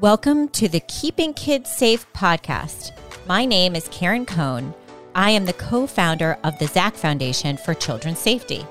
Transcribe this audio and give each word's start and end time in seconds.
Welcome 0.00 0.48
to 0.50 0.66
the 0.66 0.80
Keeping 0.80 1.34
Kids 1.34 1.68
Safe 1.68 2.10
podcast. 2.14 2.92
My 3.26 3.44
name 3.44 3.76
is 3.76 3.86
Karen 3.88 4.24
Cohn. 4.24 4.72
I 5.14 5.28
am 5.32 5.44
the 5.44 5.52
co 5.52 5.86
founder 5.86 6.38
of 6.42 6.58
the 6.58 6.68
Zac 6.68 6.94
Foundation 6.94 7.58
for 7.58 7.74
Children's 7.74 8.18
Safety. 8.18 8.64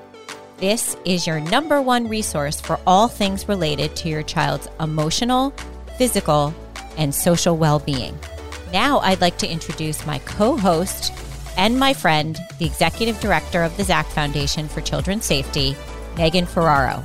This 0.57 0.97
is 1.05 1.27
your 1.27 1.39
number 1.39 1.83
one 1.83 2.09
resource 2.09 2.59
for 2.59 2.79
all 2.87 3.07
things 3.07 3.47
related 3.47 3.95
to 3.97 4.09
your 4.09 4.23
child's 4.23 4.69
emotional, 4.79 5.51
physical, 5.99 6.51
and 6.97 7.13
social 7.13 7.55
well 7.55 7.77
being. 7.77 8.17
Now, 8.73 8.97
I'd 8.97 9.21
like 9.21 9.37
to 9.37 9.47
introduce 9.47 10.07
my 10.07 10.17
co 10.25 10.57
host 10.57 11.13
and 11.57 11.77
my 11.77 11.93
friend, 11.93 12.39
the 12.57 12.65
executive 12.65 13.19
director 13.19 13.61
of 13.61 13.77
the 13.77 13.83
Zac 13.83 14.07
Foundation 14.07 14.67
for 14.67 14.81
Children's 14.81 15.25
Safety, 15.25 15.75
Megan 16.17 16.47
Ferraro. 16.47 17.03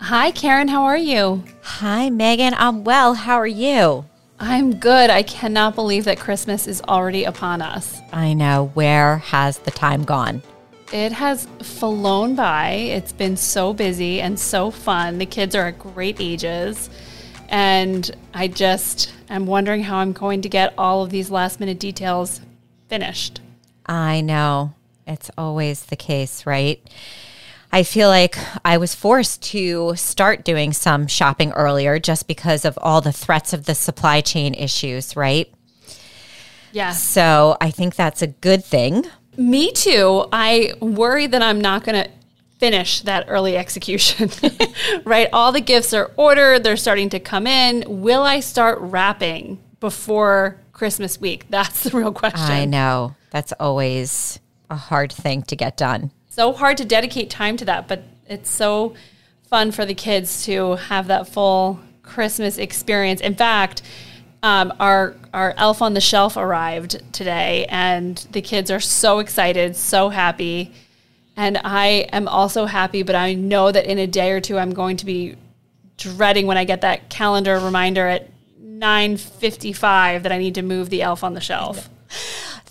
Hi, 0.00 0.32
Karen. 0.32 0.66
How 0.66 0.82
are 0.82 0.98
you? 0.98 1.44
Hi, 1.68 2.08
Megan. 2.08 2.54
I'm 2.54 2.82
well. 2.82 3.12
How 3.12 3.36
are 3.36 3.46
you? 3.46 4.06
I'm 4.40 4.76
good. 4.80 5.10
I 5.10 5.22
cannot 5.22 5.74
believe 5.74 6.06
that 6.06 6.18
Christmas 6.18 6.66
is 6.66 6.80
already 6.88 7.24
upon 7.24 7.60
us. 7.60 8.00
I 8.10 8.32
know. 8.32 8.70
Where 8.72 9.18
has 9.18 9.58
the 9.58 9.70
time 9.70 10.02
gone? 10.02 10.42
It 10.92 11.12
has 11.12 11.46
flown 11.62 12.34
by. 12.34 12.70
It's 12.70 13.12
been 13.12 13.36
so 13.36 13.74
busy 13.74 14.20
and 14.20 14.40
so 14.40 14.70
fun. 14.70 15.18
The 15.18 15.26
kids 15.26 15.54
are 15.54 15.66
at 15.68 15.78
great 15.78 16.16
ages. 16.18 16.88
And 17.50 18.10
I 18.32 18.48
just 18.48 19.12
am 19.28 19.46
wondering 19.46 19.82
how 19.82 19.98
I'm 19.98 20.12
going 20.12 20.40
to 20.42 20.48
get 20.48 20.72
all 20.78 21.04
of 21.04 21.10
these 21.10 21.30
last 21.30 21.60
minute 21.60 21.78
details 21.78 22.40
finished. 22.88 23.40
I 23.84 24.22
know. 24.22 24.72
It's 25.06 25.30
always 25.36 25.84
the 25.84 25.96
case, 25.96 26.46
right? 26.46 26.80
I 27.70 27.82
feel 27.82 28.08
like 28.08 28.38
I 28.64 28.78
was 28.78 28.94
forced 28.94 29.42
to 29.50 29.94
start 29.96 30.44
doing 30.44 30.72
some 30.72 31.06
shopping 31.06 31.52
earlier 31.52 31.98
just 31.98 32.26
because 32.26 32.64
of 32.64 32.78
all 32.80 33.00
the 33.00 33.12
threats 33.12 33.52
of 33.52 33.66
the 33.66 33.74
supply 33.74 34.20
chain 34.22 34.54
issues, 34.54 35.16
right? 35.16 35.52
Yeah. 36.72 36.92
So 36.92 37.56
I 37.60 37.70
think 37.70 37.94
that's 37.94 38.22
a 38.22 38.28
good 38.28 38.64
thing. 38.64 39.04
Me 39.36 39.70
too. 39.72 40.26
I 40.32 40.72
worry 40.80 41.26
that 41.26 41.42
I'm 41.42 41.60
not 41.60 41.84
going 41.84 42.04
to 42.04 42.10
finish 42.58 43.02
that 43.02 43.26
early 43.28 43.56
execution, 43.56 44.30
right? 45.04 45.28
All 45.32 45.52
the 45.52 45.60
gifts 45.60 45.92
are 45.92 46.10
ordered, 46.16 46.64
they're 46.64 46.76
starting 46.76 47.10
to 47.10 47.20
come 47.20 47.46
in. 47.46 47.84
Will 47.86 48.22
I 48.22 48.40
start 48.40 48.78
wrapping 48.80 49.62
before 49.78 50.58
Christmas 50.72 51.20
week? 51.20 51.46
That's 51.50 51.84
the 51.84 51.96
real 51.96 52.12
question. 52.12 52.50
I 52.50 52.64
know. 52.64 53.14
That's 53.30 53.52
always 53.60 54.40
a 54.70 54.76
hard 54.76 55.12
thing 55.12 55.42
to 55.42 55.56
get 55.56 55.76
done 55.76 56.10
so 56.38 56.52
hard 56.52 56.76
to 56.76 56.84
dedicate 56.84 57.28
time 57.30 57.56
to 57.56 57.64
that, 57.64 57.88
but 57.88 58.04
it's 58.28 58.48
so 58.48 58.94
fun 59.50 59.72
for 59.72 59.84
the 59.84 59.94
kids 59.94 60.44
to 60.44 60.76
have 60.76 61.08
that 61.08 61.26
full 61.26 61.80
Christmas 62.04 62.58
experience. 62.58 63.20
In 63.20 63.34
fact, 63.34 63.82
um, 64.44 64.72
our 64.78 65.16
our 65.34 65.52
elf 65.56 65.82
on 65.82 65.94
the 65.94 66.00
shelf 66.00 66.36
arrived 66.36 67.02
today, 67.12 67.66
and 67.68 68.18
the 68.30 68.40
kids 68.40 68.70
are 68.70 68.78
so 68.78 69.18
excited, 69.18 69.74
so 69.74 70.10
happy, 70.10 70.72
and 71.36 71.60
I 71.64 72.06
am 72.12 72.28
also 72.28 72.66
happy. 72.66 73.02
But 73.02 73.16
I 73.16 73.34
know 73.34 73.72
that 73.72 73.86
in 73.86 73.98
a 73.98 74.06
day 74.06 74.30
or 74.30 74.40
two, 74.40 74.58
I'm 74.58 74.72
going 74.72 74.96
to 74.98 75.06
be 75.06 75.34
dreading 75.96 76.46
when 76.46 76.56
I 76.56 76.62
get 76.62 76.82
that 76.82 77.10
calendar 77.10 77.58
reminder 77.58 78.06
at 78.06 78.30
9:55 78.62 80.22
that 80.22 80.30
I 80.30 80.38
need 80.38 80.54
to 80.54 80.62
move 80.62 80.88
the 80.88 81.02
elf 81.02 81.24
on 81.24 81.34
the 81.34 81.40
shelf. 81.40 81.90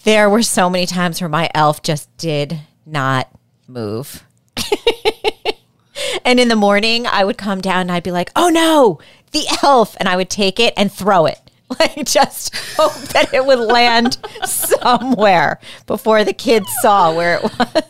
There 0.06 0.30
were 0.30 0.42
so 0.42 0.70
many 0.70 0.86
times 0.86 1.20
where 1.20 1.28
my 1.28 1.50
elf 1.54 1.84
just 1.84 2.16
did 2.16 2.62
not 2.86 3.28
move. 3.68 4.24
and 6.26 6.40
in 6.40 6.48
the 6.48 6.56
morning, 6.56 7.06
I 7.08 7.24
would 7.24 7.38
come 7.38 7.62
down 7.62 7.82
and 7.82 7.92
I'd 7.92 8.04
be 8.04 8.12
like, 8.12 8.32
oh 8.36 8.50
no, 8.50 9.00
the 9.32 9.46
elf. 9.64 9.96
And 10.00 10.08
I 10.08 10.16
would 10.16 10.30
take 10.30 10.60
it 10.60 10.74
and 10.78 10.92
throw 10.92 11.26
it. 11.26 11.40
Like, 11.82 12.06
just 12.06 12.56
hope 12.78 12.94
that 13.10 13.34
it 13.34 13.46
would 13.46 13.60
land 13.60 14.18
somewhere 14.46 15.60
before 15.86 16.24
the 16.24 16.32
kids 16.32 16.66
saw 16.80 17.14
where 17.14 17.36
it 17.36 17.44
was. 17.44 17.84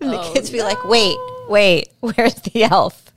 And 0.00 0.12
the 0.12 0.18
oh, 0.18 0.32
kids 0.32 0.48
be 0.48 0.58
no. 0.58 0.64
like, 0.64 0.82
wait, 0.82 1.18
wait, 1.46 1.90
where's 2.00 2.36
the 2.36 2.64
elf? 2.64 3.12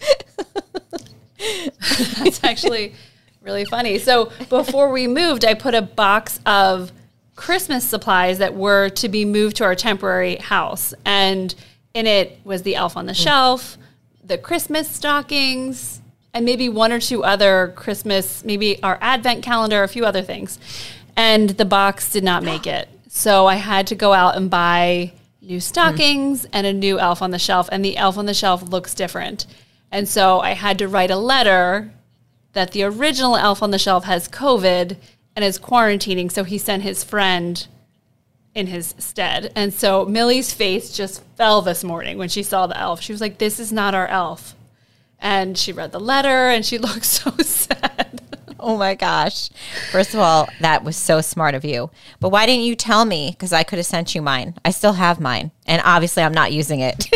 That's 1.37 2.43
actually 2.43 2.93
really 3.41 3.63
funny. 3.63 3.99
So 3.99 4.33
before 4.49 4.91
we 4.91 5.07
moved, 5.07 5.45
I 5.45 5.53
put 5.53 5.73
a 5.73 5.81
box 5.81 6.41
of 6.45 6.91
Christmas 7.39 7.87
supplies 7.87 8.39
that 8.39 8.53
were 8.53 8.89
to 8.89 9.07
be 9.07 9.23
moved 9.23 9.55
to 9.55 9.63
our 9.63 9.73
temporary 9.73 10.35
house. 10.35 10.93
And 11.05 11.55
in 11.93 12.05
it 12.05 12.37
was 12.43 12.63
the 12.63 12.75
elf 12.75 12.97
on 12.97 13.05
the 13.05 13.13
shelf, 13.13 13.77
the 14.21 14.37
Christmas 14.37 14.89
stockings, 14.91 16.01
and 16.33 16.43
maybe 16.43 16.67
one 16.67 16.91
or 16.91 16.99
two 16.99 17.23
other 17.23 17.71
Christmas, 17.77 18.43
maybe 18.43 18.83
our 18.83 18.97
advent 18.99 19.41
calendar, 19.41 19.83
a 19.83 19.87
few 19.87 20.03
other 20.03 20.21
things. 20.21 20.59
And 21.15 21.51
the 21.51 21.63
box 21.63 22.11
did 22.11 22.25
not 22.25 22.43
make 22.43 22.67
it. 22.67 22.89
So 23.07 23.47
I 23.47 23.55
had 23.55 23.87
to 23.87 23.95
go 23.95 24.11
out 24.11 24.35
and 24.35 24.49
buy 24.49 25.13
new 25.41 25.61
stockings 25.61 26.41
mm. 26.45 26.49
and 26.51 26.67
a 26.67 26.73
new 26.73 26.99
elf 26.99 27.21
on 27.21 27.31
the 27.31 27.39
shelf. 27.39 27.69
And 27.71 27.85
the 27.85 27.95
elf 27.95 28.17
on 28.17 28.25
the 28.25 28.33
shelf 28.33 28.63
looks 28.63 28.93
different. 28.93 29.45
And 29.93 30.09
so 30.09 30.41
I 30.41 30.55
had 30.55 30.77
to 30.79 30.89
write 30.89 31.09
a 31.09 31.15
letter 31.15 31.89
that 32.51 32.71
the 32.71 32.83
original 32.83 33.37
elf 33.37 33.63
on 33.63 33.71
the 33.71 33.79
shelf 33.79 34.03
has 34.03 34.27
COVID 34.27 34.97
and 35.39 35.45
is 35.45 35.57
quarantining. 35.57 36.29
So 36.29 36.43
he 36.43 36.57
sent 36.57 36.83
his 36.83 37.01
friend 37.01 37.65
in 38.53 38.67
his 38.67 38.93
stead. 38.97 39.53
And 39.55 39.73
so 39.73 40.03
Millie's 40.03 40.53
face 40.53 40.91
just 40.91 41.23
fell 41.37 41.61
this 41.61 41.81
morning 41.81 42.17
when 42.17 42.27
she 42.27 42.43
saw 42.43 42.67
the 42.67 42.77
elf. 42.77 43.01
She 43.01 43.13
was 43.13 43.21
like, 43.21 43.37
This 43.37 43.57
is 43.57 43.71
not 43.71 43.95
our 43.95 44.07
elf. 44.07 44.53
And 45.17 45.57
she 45.57 45.71
read 45.71 45.93
the 45.93 45.99
letter 45.99 46.49
and 46.49 46.65
she 46.65 46.77
looked 46.77 47.05
so 47.05 47.31
sad. 47.37 48.21
Oh 48.59 48.75
my 48.75 48.95
gosh. 48.95 49.49
First 49.93 50.13
of 50.13 50.19
all, 50.19 50.49
that 50.59 50.83
was 50.83 50.97
so 50.97 51.21
smart 51.21 51.55
of 51.55 51.63
you. 51.63 51.89
But 52.19 52.29
why 52.29 52.45
didn't 52.45 52.65
you 52.65 52.75
tell 52.75 53.05
me? 53.05 53.31
Because 53.31 53.53
I 53.53 53.63
could 53.63 53.79
have 53.79 53.85
sent 53.85 54.13
you 54.13 54.21
mine. 54.21 54.55
I 54.65 54.71
still 54.71 54.91
have 54.91 55.21
mine. 55.21 55.51
And 55.67 55.81
obviously, 55.85 56.21
I'm 56.23 56.33
not 56.33 56.51
using 56.51 56.81
it. 56.81 57.07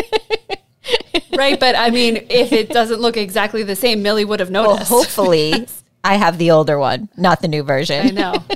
right. 1.36 1.60
But 1.60 1.76
I 1.76 1.90
mean, 1.90 2.24
if 2.30 2.52
it 2.52 2.70
doesn't 2.70 3.02
look 3.02 3.18
exactly 3.18 3.62
the 3.62 3.76
same, 3.76 4.02
Millie 4.02 4.24
would 4.24 4.40
have 4.40 4.50
noticed. 4.50 4.90
Well, 4.90 5.00
hopefully. 5.00 5.66
I 6.04 6.16
have 6.16 6.38
the 6.38 6.50
older 6.52 6.78
one, 6.78 7.08
not 7.16 7.40
the 7.40 7.48
new 7.48 7.62
version. 7.62 8.06
I 8.06 8.10
know. 8.10 8.34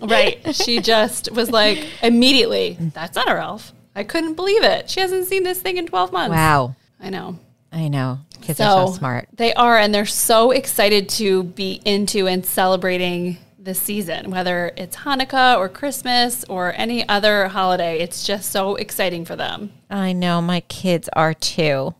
Right. 0.00 0.54
She 0.54 0.80
just 0.80 1.32
was 1.32 1.50
like, 1.50 1.86
immediately, 2.02 2.76
that's 2.92 3.16
not 3.16 3.28
her 3.28 3.38
elf. 3.38 3.72
I 3.94 4.04
couldn't 4.04 4.34
believe 4.34 4.62
it. 4.62 4.90
She 4.90 5.00
hasn't 5.00 5.26
seen 5.26 5.44
this 5.44 5.60
thing 5.60 5.76
in 5.76 5.86
12 5.86 6.12
months. 6.12 6.34
Wow. 6.34 6.76
I 7.00 7.10
know. 7.10 7.38
I 7.72 7.88
know. 7.88 8.18
Kids 8.40 8.58
so, 8.58 8.64
are 8.64 8.86
so 8.88 8.92
smart. 8.92 9.28
They 9.32 9.54
are, 9.54 9.78
and 9.78 9.94
they're 9.94 10.04
so 10.04 10.50
excited 10.50 11.08
to 11.10 11.44
be 11.44 11.80
into 11.84 12.26
and 12.26 12.44
celebrating 12.44 13.38
the 13.58 13.74
season, 13.74 14.30
whether 14.30 14.72
it's 14.76 14.96
Hanukkah 14.96 15.56
or 15.56 15.68
Christmas 15.68 16.44
or 16.44 16.74
any 16.76 17.08
other 17.08 17.48
holiday. 17.48 17.98
It's 17.98 18.26
just 18.26 18.52
so 18.52 18.76
exciting 18.76 19.24
for 19.24 19.36
them. 19.36 19.72
I 19.88 20.12
know. 20.12 20.42
My 20.42 20.60
kids 20.60 21.08
are 21.14 21.34
too. 21.34 21.94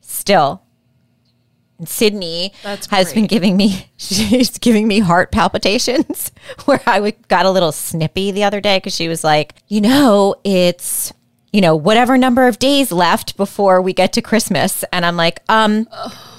Still, 0.00 0.62
Sydney 1.84 2.52
That's 2.62 2.86
has 2.86 3.06
great. 3.06 3.14
been 3.14 3.26
giving 3.26 3.56
me 3.56 3.90
she's 3.96 4.58
giving 4.58 4.86
me 4.86 5.00
heart 5.00 5.32
palpitations 5.32 6.30
where 6.66 6.80
I 6.86 7.10
got 7.28 7.46
a 7.46 7.50
little 7.50 7.72
snippy 7.72 8.30
the 8.30 8.44
other 8.44 8.60
day 8.60 8.78
because 8.78 8.94
she 8.94 9.08
was 9.08 9.24
like, 9.24 9.54
you 9.68 9.80
know, 9.80 10.36
it's 10.44 11.12
you 11.52 11.60
know 11.60 11.76
whatever 11.76 12.16
number 12.18 12.46
of 12.48 12.58
days 12.58 12.90
left 12.92 13.36
before 13.36 13.80
we 13.80 13.92
get 13.92 14.12
to 14.14 14.22
Christmas, 14.22 14.84
and 14.92 15.04
I'm 15.06 15.16
like, 15.16 15.40
um, 15.48 15.88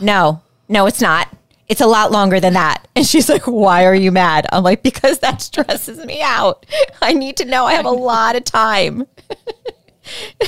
no, 0.02 0.42
no, 0.70 0.86
it's 0.88 1.02
not. 1.02 1.30
It's 1.68 1.82
a 1.82 1.88
lot 1.88 2.12
longer 2.12 2.40
than 2.40 2.54
that. 2.54 2.88
And 2.98 3.06
she's 3.06 3.28
like, 3.28 3.44
Why 3.46 3.86
are 3.86 3.96
you 3.96 4.12
mad? 4.12 4.48
I'm 4.54 4.64
like, 4.64 4.82
Because 4.84 5.20
that 5.20 5.42
stresses 5.42 6.06
me 6.06 6.22
out. 6.22 6.66
I 7.02 7.12
need 7.14 7.36
to 7.38 7.46
know 7.46 7.66
I 7.66 7.74
have 7.74 7.86
a 7.86 7.92
lot 7.92 8.36
of 8.38 8.46
time. 8.46 9.06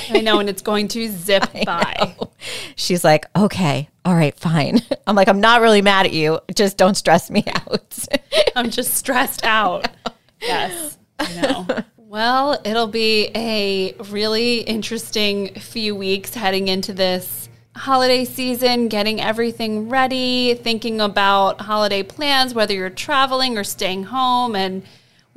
I 0.10 0.22
know, 0.22 0.40
and 0.40 0.50
it's 0.50 0.62
going 0.62 0.88
to 0.90 1.08
zip 1.10 1.46
by. 1.66 2.16
She's 2.76 3.04
like, 3.04 3.26
okay, 3.36 3.90
all 4.06 4.16
right, 4.16 4.38
fine. 4.38 4.82
I'm 5.08 5.16
like, 5.16 5.28
I'm 5.28 5.42
not 5.42 5.62
really 5.62 5.82
mad 5.82 6.06
at 6.06 6.14
you. 6.14 6.40
Just 6.56 6.78
don't 6.78 6.96
stress 6.96 7.30
me 7.30 7.44
out. 7.48 8.08
I'm 8.56 8.70
just 8.70 8.94
stressed 8.94 9.44
out. 9.44 9.88
Yes, 10.42 10.98
I 11.20 11.34
know. 11.42 11.68
Well, 11.98 12.62
it'll 12.64 12.88
be 12.88 13.30
a 13.36 13.94
really 14.10 14.60
interesting 14.60 15.54
few 15.56 15.94
weeks 15.94 16.34
heading 16.34 16.70
into 16.70 16.94
this 16.94 17.50
holiday 17.76 18.26
season, 18.26 18.88
getting 18.88 19.22
everything 19.22 19.90
ready, 19.90 20.56
thinking 20.56 21.00
about 21.02 21.62
holiday 21.62 22.04
plans, 22.04 22.54
whether 22.54 22.74
you're 22.74 22.90
traveling 22.90 23.58
or 23.58 23.64
staying 23.64 24.04
home, 24.04 24.56
and 24.56 24.84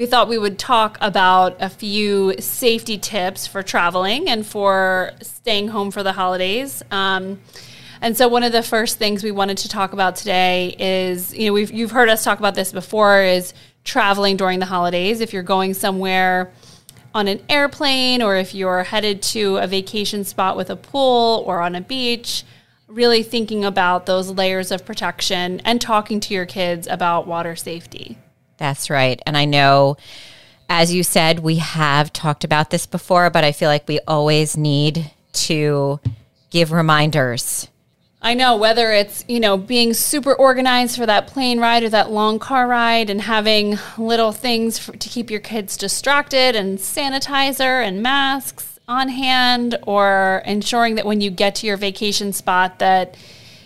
we 0.01 0.07
thought 0.07 0.29
we 0.29 0.39
would 0.39 0.59
talk 0.59 0.97
about 1.03 1.59
a 1.61 1.69
few 1.69 2.35
safety 2.41 2.97
tips 2.97 3.47
for 3.47 3.63
traveling 3.63 4.31
and 4.31 4.47
for 4.47 5.11
staying 5.21 5.69
home 5.69 5.91
for 5.91 6.03
the 6.03 6.13
holidays. 6.13 6.83
Um, 6.91 7.39
and 8.01 8.17
so, 8.17 8.27
one 8.27 8.43
of 8.43 8.51
the 8.51 8.63
first 8.63 8.99
things 8.99 9.23
we 9.23 9.31
wanted 9.31 9.59
to 9.59 9.69
talk 9.69 9.93
about 9.93 10.17
today 10.17 10.75
is, 10.79 11.35
you 11.35 11.49
know, 11.49 11.53
we've 11.53 11.71
you've 11.71 11.91
heard 11.91 12.09
us 12.09 12.25
talk 12.25 12.39
about 12.39 12.55
this 12.55 12.73
before, 12.73 13.21
is 13.23 13.53
traveling 13.85 14.39
during 14.39 14.59
the 14.59 14.65
holidays. 14.65 15.21
If 15.21 15.35
you're 15.35 15.43
going 15.43 15.75
somewhere 15.75 16.51
on 17.15 17.29
an 17.29 17.43
airplane, 17.51 18.23
or 18.23 18.37
if 18.37 18.55
you're 18.55 18.85
headed 18.85 19.21
to 19.35 19.59
a 19.59 19.67
vacation 19.67 20.25
spot 20.25 20.57
with 20.57 20.71
a 20.71 20.77
pool 20.77 21.45
or 21.47 21.61
on 21.61 21.75
a 21.75 21.83
beach, 21.83 22.43
really 22.89 23.23
thinking 23.23 23.67
about 23.67 24.07
those 24.07 24.31
layers 24.31 24.71
of 24.71 24.87
protection 24.87 25.61
and 25.67 25.79
talking 25.79 26.21
to 26.21 26.33
your 26.33 26.47
kids 26.47 26.87
about 26.87 27.27
water 27.27 27.55
safety. 27.55 28.17
That's 28.61 28.91
right. 28.91 29.21
And 29.25 29.39
I 29.39 29.47
know, 29.47 29.97
as 30.69 30.93
you 30.93 31.03
said, 31.03 31.39
we 31.39 31.57
have 31.57 32.13
talked 32.13 32.45
about 32.45 32.69
this 32.69 32.85
before, 32.85 33.31
but 33.31 33.43
I 33.43 33.53
feel 33.53 33.71
like 33.71 33.89
we 33.89 34.01
always 34.07 34.55
need 34.55 35.11
to 35.33 35.99
give 36.51 36.71
reminders. 36.71 37.69
I 38.21 38.35
know 38.35 38.59
whether 38.59 38.93
it's, 38.93 39.25
you 39.29 39.41
know, 39.41 39.57
being 39.57 39.95
super 39.95 40.35
organized 40.35 40.99
for 40.99 41.07
that 41.07 41.27
plane 41.27 41.59
ride 41.59 41.85
or 41.85 41.89
that 41.89 42.11
long 42.11 42.39
car 42.39 42.69
ride 42.69 43.09
and 43.09 43.23
having 43.23 43.79
little 43.97 44.33
things 44.33 44.79
for, 44.79 44.93
to 44.93 45.09
keep 45.09 45.31
your 45.31 45.41
kids 45.41 45.79
distracted 45.79 46.55
and 46.55 46.79
sanitizer 46.79 47.83
and 47.83 48.03
masks 48.03 48.79
on 48.87 49.09
hand 49.09 49.79
or 49.85 50.43
ensuring 50.45 50.97
that 50.97 51.07
when 51.07 51.23
you 51.23 51.31
get 51.31 51.55
to 51.55 51.67
your 51.67 51.79
vacation 51.79 52.35
spot 52.35 52.79
that 52.79 53.17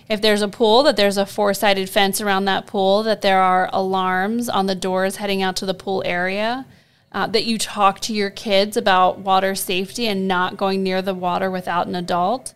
if 0.09 0.21
there's 0.21 0.43
a 0.43 0.49
pool 0.49 0.83
that 0.83 0.97
there's 0.97 1.17
a 1.17 1.27
four-sided 1.27 1.89
fence 1.89 2.21
around 2.21 2.45
that 2.45 2.67
pool 2.67 3.03
that 3.03 3.23
there 3.23 3.41
are 3.41 3.71
alarms 3.73 4.49
on 4.49 4.67
the 4.67 4.75
doors 4.75 5.17
heading 5.17 5.43
out 5.43 5.57
to 5.57 5.67
the 5.67 5.75
pool 5.75 6.03
area 6.05 6.67
uh, 7.13 7.27
that 7.29 7.45
you 7.45 7.57
talk 7.59 8.01
to 8.01 8.13
your 8.13 8.31
kids 8.31 8.77
about 8.77 9.19
water 9.19 9.55
safety 9.55 10.07
and 10.07 10.29
not 10.29 10.57
going 10.57 10.83
near 10.83 11.01
the 11.01 11.15
water 11.15 11.51
without 11.51 11.87
an 11.87 11.95
adult. 11.95 12.55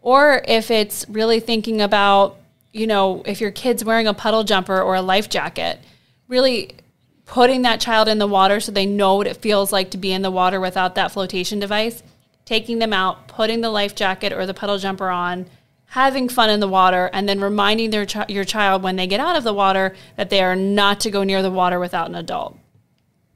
Or 0.00 0.42
if 0.46 0.70
it's 0.70 1.04
really 1.08 1.40
thinking 1.40 1.80
about 1.80 2.36
you 2.72 2.86
know 2.86 3.22
if 3.26 3.40
your 3.40 3.50
kid's 3.50 3.84
wearing 3.84 4.06
a 4.06 4.14
puddle 4.14 4.44
jumper 4.44 4.80
or 4.80 4.94
a 4.94 5.02
life 5.02 5.30
jacket 5.30 5.80
really 6.28 6.76
putting 7.24 7.62
that 7.62 7.80
child 7.80 8.06
in 8.06 8.18
the 8.18 8.26
water 8.26 8.60
so 8.60 8.70
they 8.70 8.86
know 8.86 9.16
what 9.16 9.26
it 9.26 9.38
feels 9.38 9.72
like 9.72 9.90
to 9.90 9.98
be 9.98 10.12
in 10.12 10.22
the 10.22 10.30
water 10.30 10.60
without 10.60 10.94
that 10.94 11.10
flotation 11.10 11.58
device, 11.58 12.02
taking 12.44 12.78
them 12.78 12.92
out, 12.92 13.26
putting 13.26 13.60
the 13.60 13.70
life 13.70 13.94
jacket 13.94 14.32
or 14.32 14.46
the 14.46 14.54
puddle 14.54 14.78
jumper 14.78 15.08
on, 15.08 15.46
having 15.86 16.28
fun 16.28 16.50
in 16.50 16.60
the 16.60 16.68
water, 16.68 17.10
and 17.12 17.28
then 17.28 17.40
reminding 17.40 17.90
their 17.90 18.06
your 18.28 18.44
child 18.44 18.82
when 18.82 18.96
they 18.96 19.06
get 19.06 19.20
out 19.20 19.36
of 19.36 19.44
the 19.44 19.54
water 19.54 19.94
that 20.16 20.30
they 20.30 20.42
are 20.42 20.56
not 20.56 21.00
to 21.00 21.10
go 21.10 21.22
near 21.22 21.42
the 21.42 21.50
water 21.50 21.78
without 21.78 22.08
an 22.08 22.14
adult. 22.14 22.56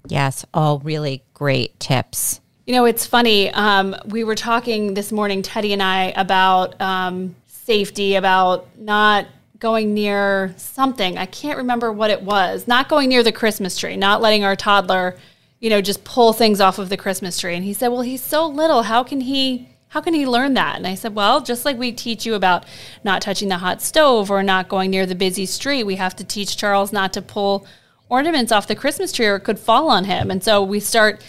Yes, 0.06 0.44
all 0.52 0.78
really 0.80 1.22
great 1.34 1.78
tips. 1.78 2.40
You 2.66 2.74
know, 2.74 2.84
it's 2.84 3.06
funny. 3.06 3.50
Um, 3.50 3.96
we 4.06 4.24
were 4.24 4.34
talking 4.34 4.94
this 4.94 5.12
morning, 5.12 5.42
Teddy 5.42 5.72
and 5.72 5.82
I, 5.82 6.12
about 6.16 6.80
um, 6.80 7.34
safety, 7.46 8.14
about 8.14 8.68
not 8.78 9.26
going 9.58 9.92
near 9.92 10.54
something. 10.56 11.18
I 11.18 11.26
can't 11.26 11.58
remember 11.58 11.92
what 11.92 12.10
it 12.10 12.22
was. 12.22 12.66
Not 12.66 12.88
going 12.88 13.08
near 13.08 13.22
the 13.22 13.32
Christmas 13.32 13.76
tree, 13.76 13.96
not 13.96 14.20
letting 14.20 14.44
our 14.44 14.56
toddler, 14.56 15.16
you 15.58 15.68
know, 15.68 15.80
just 15.80 16.02
pull 16.04 16.32
things 16.32 16.60
off 16.60 16.78
of 16.78 16.88
the 16.88 16.96
Christmas 16.96 17.38
tree. 17.38 17.54
And 17.54 17.64
he 17.64 17.74
said, 17.74 17.88
"Well, 17.88 18.02
he's 18.02 18.22
so 18.22 18.46
little. 18.46 18.84
How 18.84 19.02
can 19.04 19.20
he 19.20 19.68
how 19.90 20.00
can 20.00 20.14
he 20.14 20.26
learn 20.26 20.54
that?" 20.54 20.76
And 20.76 20.86
I 20.86 20.96
said, 20.96 21.14
"Well, 21.14 21.40
just 21.40 21.64
like 21.64 21.78
we 21.78 21.92
teach 21.92 22.26
you 22.26 22.34
about 22.34 22.64
not 23.04 23.22
touching 23.22 23.48
the 23.48 23.58
hot 23.58 23.80
stove 23.80 24.30
or 24.30 24.42
not 24.42 24.68
going 24.68 24.90
near 24.90 25.06
the 25.06 25.14
busy 25.14 25.46
street, 25.46 25.84
we 25.84 25.96
have 25.96 26.16
to 26.16 26.24
teach 26.24 26.56
Charles 26.56 26.92
not 26.92 27.12
to 27.12 27.22
pull 27.22 27.64
ornaments 28.08 28.50
off 28.50 28.66
the 28.66 28.74
Christmas 28.74 29.12
tree 29.12 29.26
or 29.26 29.36
it 29.36 29.44
could 29.44 29.58
fall 29.58 29.88
on 29.88 30.04
him." 30.04 30.30
And 30.30 30.42
so 30.42 30.62
we 30.62 30.80
start 30.80 31.22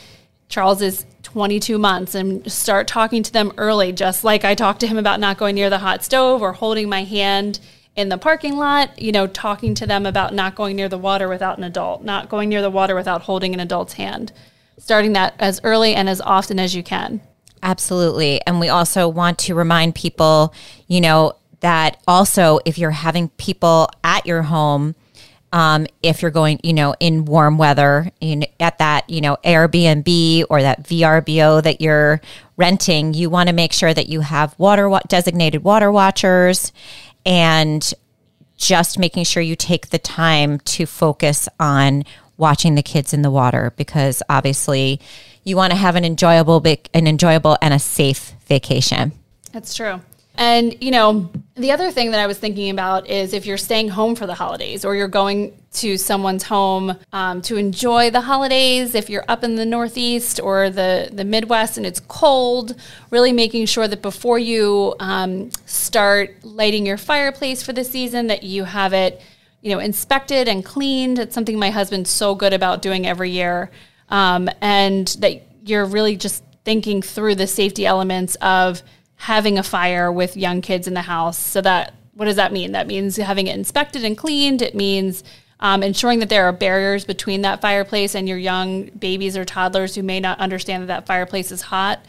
Charles 0.50 0.82
is 0.82 1.06
22 1.24 1.78
months 1.78 2.14
and 2.14 2.52
start 2.52 2.88
talking 2.88 3.24
to 3.24 3.32
them 3.32 3.54
early, 3.58 3.92
just 3.92 4.24
like 4.24 4.44
I 4.44 4.54
talked 4.54 4.82
to 4.82 4.88
him 4.88 4.98
about 4.98 5.20
not 5.20 5.38
going 5.38 5.56
near 5.56 5.70
the 5.70 5.78
hot 5.78 6.04
stove 6.04 6.42
or 6.42 6.54
holding 6.54 6.90
my 6.90 7.04
hand 7.04 7.60
in 7.96 8.10
the 8.10 8.18
parking 8.18 8.58
lot, 8.58 9.02
you 9.02 9.12
know, 9.12 9.28
talking 9.28 9.74
to 9.76 9.86
them 9.86 10.06
about 10.06 10.34
not 10.34 10.56
going 10.56 10.76
near 10.76 10.90
the 10.90 10.98
water 10.98 11.28
without 11.28 11.58
an 11.58 11.64
adult, 11.64 12.04
not 12.04 12.30
going 12.30 12.50
near 12.50 12.62
the 12.62 12.70
water 12.70 12.96
without 12.96 13.24
holding 13.24 13.54
an 13.54 13.60
adult's 13.60 13.94
hand. 13.94 14.32
Starting 14.78 15.14
that 15.14 15.34
as 15.40 15.62
early 15.64 15.94
and 15.94 16.10
as 16.10 16.22
often 16.22 16.60
as 16.60 16.76
you 16.76 16.84
can. 16.84 17.22
Absolutely. 17.64 18.42
And 18.48 18.60
we 18.60 18.70
also 18.70 19.08
want 19.08 19.38
to 19.40 19.56
remind 19.56 19.96
people, 19.96 20.54
you 20.88 21.02
know, 21.02 21.34
that 21.60 22.02
also 22.08 22.60
if 22.66 22.78
you're 22.78 22.92
having 22.92 23.30
people 23.30 23.90
at 24.04 24.26
your 24.26 24.42
home, 24.42 24.96
um, 25.54 25.86
if 26.02 26.22
you're 26.22 26.32
going, 26.32 26.60
you 26.64 26.74
know, 26.74 26.96
in 27.00 27.26
warm 27.26 27.58
weather, 27.58 28.10
in 28.20 28.46
at 28.60 28.78
that, 28.80 29.10
you 29.10 29.22
know, 29.22 29.38
Airbnb 29.44 30.46
or 30.50 30.62
that 30.62 30.84
VRBO 30.84 31.62
that 31.62 31.82
you're 31.82 32.22
renting, 32.58 33.14
you 33.14 33.30
want 33.30 33.50
to 33.50 33.54
make 33.54 33.74
sure 33.74 33.94
that 33.94 34.08
you 34.10 34.22
have 34.22 34.56
water 34.58 34.90
designated 35.08 35.64
water 35.64 35.92
watchers 35.92 36.72
and 37.26 37.94
just 38.58 38.98
making 38.98 39.24
sure 39.24 39.44
you 39.44 39.56
take 39.56 39.90
the 39.90 40.00
time 40.00 40.60
to 40.60 40.86
focus 40.86 41.50
on 41.60 42.06
watching 42.42 42.76
the 42.76 42.84
kids 42.84 43.14
in 43.14 43.22
the 43.22 43.32
water 43.32 43.72
because 43.78 44.22
obviously 44.28 45.00
you 45.46 45.56
want 45.56 45.72
to 45.72 45.78
have 45.78 45.96
an 45.96 46.04
enjoyable 46.04 46.62
an 46.94 47.08
enjoyable 47.08 47.58
and 47.62 47.74
a 47.74 47.80
safe 47.80 48.34
vacation. 48.48 49.14
That's 49.54 49.74
true. 49.74 50.02
And, 50.36 50.82
you 50.82 50.92
know, 50.92 51.30
the 51.56 51.72
other 51.72 51.92
thing 51.92 52.12
that 52.12 52.20
I 52.20 52.26
was 52.26 52.40
thinking 52.40 52.70
about 52.70 53.08
is 53.08 53.34
if 53.34 53.46
you're 53.46 53.58
staying 53.58 53.90
home 53.90 54.16
for 54.16 54.26
the 54.26 54.34
holidays 54.34 54.86
or 54.86 54.96
you're 54.96 55.08
going 55.08 55.56
to 55.74 55.98
someone's 55.98 56.44
home 56.44 56.98
um, 57.14 57.42
to 57.44 57.58
enjoy 57.58 58.10
the 58.10 58.22
holidays, 58.22 58.96
if 58.96 59.10
you're 59.10 59.26
up 59.28 59.44
in 59.44 59.56
the 59.56 59.66
Northeast 59.66 60.40
or 60.40 60.70
the, 60.70 61.10
the 61.12 61.26
Midwest 61.26 61.78
and 61.78 61.86
it's 61.86 62.00
cold, 62.00 62.76
really 63.12 63.34
making 63.34 63.66
sure 63.66 63.88
that 63.88 64.02
before 64.02 64.40
you 64.40 64.96
um, 65.00 65.52
start 65.66 66.36
lighting 66.44 66.86
your 66.86 66.98
fireplace 66.98 67.62
for 67.62 67.74
the 67.74 67.84
season, 67.84 68.28
that 68.28 68.42
you 68.42 68.64
have 68.64 68.94
it, 68.94 69.22
you 69.62 69.72
know, 69.72 69.80
inspected 69.80 70.48
and 70.48 70.66
cleaned. 70.66 71.20
It's 71.20 71.36
something 71.36 71.58
my 71.58 71.70
husband's 71.70 72.10
so 72.10 72.36
good 72.36 72.54
about 72.54 72.82
doing 72.82 73.06
every 73.06 73.32
year. 73.32 73.72
Um, 74.10 74.50
and 74.62 75.08
that 75.20 75.42
you're 75.64 75.86
really 75.86 76.16
just 76.16 76.44
thinking 76.66 77.02
through 77.02 77.36
the 77.36 77.48
safety 77.48 77.86
elements 77.86 78.36
of, 78.36 78.84
having 79.22 79.60
a 79.60 79.64
fire 79.64 80.12
with 80.12 80.36
young 80.36 80.62
kids 80.62 80.88
in 80.88 80.96
the 80.96 81.02
house. 81.04 81.38
So 81.38 81.62
that 81.62 81.94
what 82.16 82.26
does 82.26 82.38
that 82.38 82.52
mean? 82.52 82.72
That 82.72 82.88
means 82.88 83.18
having 83.18 83.46
it 83.46 83.56
inspected 83.56 84.04
and 84.04 84.18
cleaned. 84.18 84.64
It 84.64 84.74
means 84.74 85.24
um, 85.60 85.84
ensuring 85.84 86.20
that 86.20 86.30
there 86.30 86.46
are 86.46 86.52
barriers 86.52 87.06
between 87.06 87.44
that 87.44 87.62
fireplace 87.62 88.16
and 88.16 88.28
your 88.28 88.40
young 88.40 88.86
babies 88.86 89.38
or 89.38 89.46
toddlers 89.46 89.94
who 89.94 90.02
may 90.02 90.20
not 90.20 90.40
understand 90.40 90.82
that 90.82 90.88
that 90.88 91.06
fireplace 91.06 91.52
is 91.52 91.62
hot. 91.62 92.04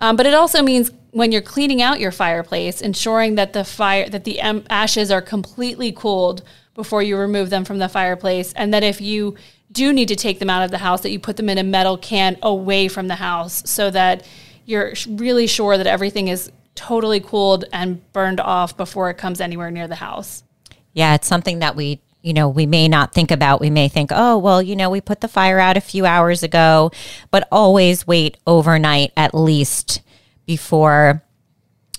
Um, 0.00 0.16
but 0.16 0.26
it 0.26 0.34
also 0.34 0.62
means 0.62 0.90
when 1.12 1.32
you're 1.32 1.40
cleaning 1.40 1.80
out 1.80 1.98
your 1.98 2.12
fireplace, 2.12 2.82
ensuring 2.82 3.36
that 3.36 3.54
the 3.54 3.64
fire 3.64 4.08
that 4.10 4.24
the 4.24 4.40
ashes 4.40 5.10
are 5.10 5.22
completely 5.22 5.92
cooled 5.92 6.42
before 6.74 7.02
you 7.02 7.16
remove 7.16 7.50
them 7.50 7.64
from 7.64 7.78
the 7.78 7.88
fireplace, 7.88 8.52
and 8.54 8.72
that 8.72 8.82
if 8.82 9.00
you 9.00 9.36
do 9.72 9.92
need 9.92 10.08
to 10.08 10.16
take 10.16 10.38
them 10.38 10.50
out 10.50 10.62
of 10.62 10.70
the 10.70 10.78
house, 10.78 11.02
that 11.02 11.10
you 11.10 11.18
put 11.18 11.36
them 11.36 11.48
in 11.48 11.58
a 11.58 11.62
metal 11.62 11.96
can 11.96 12.36
away 12.42 12.88
from 12.88 13.08
the 13.08 13.16
house 13.16 13.62
so 13.70 13.90
that 13.90 14.26
you're 14.64 14.94
really 15.08 15.46
sure 15.46 15.76
that 15.76 15.86
everything 15.86 16.28
is 16.28 16.50
totally 16.74 17.20
cooled 17.20 17.64
and 17.72 18.12
burned 18.12 18.40
off 18.40 18.76
before 18.76 19.10
it 19.10 19.14
comes 19.14 19.40
anywhere 19.40 19.70
near 19.70 19.86
the 19.86 19.96
house. 19.96 20.42
Yeah, 20.92 21.14
it's 21.14 21.26
something 21.26 21.60
that 21.60 21.76
we 21.76 22.00
you 22.22 22.34
know, 22.34 22.48
we 22.48 22.66
may 22.66 22.86
not 22.88 23.14
think 23.14 23.30
about. 23.30 23.60
We 23.60 23.70
may 23.70 23.88
think, 23.88 24.10
oh, 24.12 24.36
well, 24.38 24.60
you 24.60 24.76
know, 24.76 24.90
we 24.90 25.00
put 25.00 25.20
the 25.20 25.28
fire 25.28 25.58
out 25.58 25.76
a 25.76 25.80
few 25.80 26.04
hours 26.04 26.42
ago, 26.42 26.90
but 27.30 27.48
always 27.50 28.06
wait 28.06 28.36
overnight 28.46 29.12
at 29.16 29.34
least 29.34 30.02
before 30.46 31.22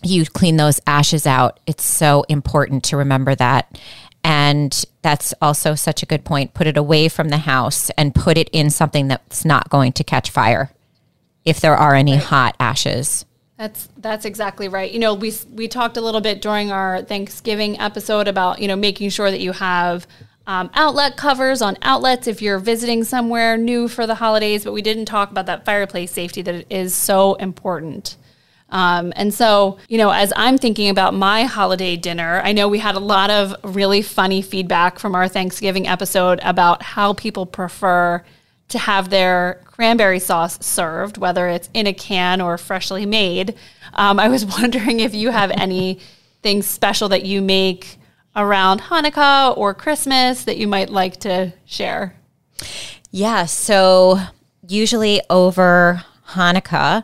you 0.04 0.26
clean 0.26 0.58
those 0.58 0.80
ashes 0.86 1.26
out. 1.26 1.60
It's 1.66 1.86
so 1.86 2.24
important 2.30 2.84
to 2.86 2.98
remember 2.98 3.34
that. 3.36 3.80
And 4.24 4.86
that's 5.02 5.34
also 5.42 5.76
such 5.76 6.04
a 6.04 6.06
good 6.06 6.24
point. 6.24 6.54
Put 6.54 6.68
it 6.68 6.78
away 6.78 7.10
from 7.10 7.30
the 7.30 7.38
house 7.38 7.90
and 7.92 8.14
put 8.14 8.38
it 8.38 8.50
in 8.52 8.70
something 8.70 9.08
that's 9.08 9.44
not 9.44 9.70
going 9.70 9.94
to 9.94 10.04
catch 10.04 10.30
fire 10.30 10.72
if 11.44 11.60
there 11.60 11.76
are 11.76 11.96
any 11.96 12.14
right. 12.14 12.24
hot 12.24 12.56
ashes. 12.60 13.26
That's 13.58 13.90
that's 13.98 14.26
exactly 14.26 14.68
right. 14.68 14.92
You 14.92 15.00
know, 15.00 15.14
we 15.14 15.34
we 15.54 15.68
talked 15.68 15.98
a 15.98 16.02
little 16.02 16.22
bit 16.22 16.42
during 16.42 16.72
our 16.72 17.04
Thanksgiving 17.04 17.80
episode 17.80 18.28
about 18.28 18.60
you 18.60 18.68
know 18.68 18.76
making 18.76 19.10
sure 19.10 19.30
that 19.30 19.40
you 19.40 19.52
have 19.52 20.08
um, 20.48 20.72
outlet 20.74 21.16
covers 21.16 21.62
on 21.62 21.78
outlets 21.84 22.28
if 22.28 22.42
you're 22.42 22.58
visiting 22.60 23.04
somewhere 23.04 23.58
new 23.58 23.88
for 23.88 24.08
the 24.08 24.16
holidays. 24.16 24.64
But 24.64 24.74
we 24.74 24.82
didn't 24.82 25.06
talk 25.06 25.30
about 25.30 25.46
that 25.46 25.64
fireplace 25.66 26.12
safety 26.12 26.42
that 26.42 26.66
is 26.72 26.96
so 26.96 27.36
important. 27.36 28.18
Um, 28.72 29.12
and 29.16 29.34
so, 29.34 29.78
you 29.90 29.98
know, 29.98 30.12
as 30.12 30.32
I'm 30.36 30.58
thinking 30.58 30.90
about 30.90 31.14
my 31.14 31.44
holiday 31.44 31.98
dinner, 31.98 32.42
I 32.44 32.54
know 32.54 32.68
we 32.68 32.80
had 32.80 32.96
a 32.96 33.00
lot 33.00 33.30
of 33.30 33.54
really 33.64 34.02
funny 34.02 34.42
feedback 34.42 34.98
from 34.98 35.14
our 35.14 35.28
Thanksgiving 35.28 35.88
episode 35.88 36.40
about 36.42 36.82
how 36.82 37.14
people 37.14 37.46
prefer 37.46 38.24
to 38.70 38.80
have 38.80 39.10
their 39.10 39.62
cranberry 39.66 40.20
sauce 40.20 40.58
served, 40.66 41.18
whether 41.18 41.48
it's 41.50 41.70
in 41.74 41.88
a 41.88 41.94
can 41.94 42.40
or 42.40 42.58
freshly 42.58 43.06
made. 43.06 43.56
Um, 43.94 44.20
I 44.20 44.30
was 44.30 44.46
wondering 44.58 45.02
if 45.02 45.14
you 45.14 45.32
have 45.32 45.52
anything 45.52 46.62
special 46.62 47.10
that 47.10 47.26
you 47.26 47.42
make 47.42 47.98
around 48.36 48.80
Hanukkah 48.80 49.58
or 49.58 49.74
Christmas 49.74 50.46
that 50.46 50.58
you 50.58 50.68
might 50.68 50.90
like 50.90 51.18
to 51.22 51.52
share. 51.66 52.16
Yeah, 53.12 53.46
so 53.46 54.20
usually 54.66 55.22
over 55.30 56.04
Hanukkah, 56.30 57.04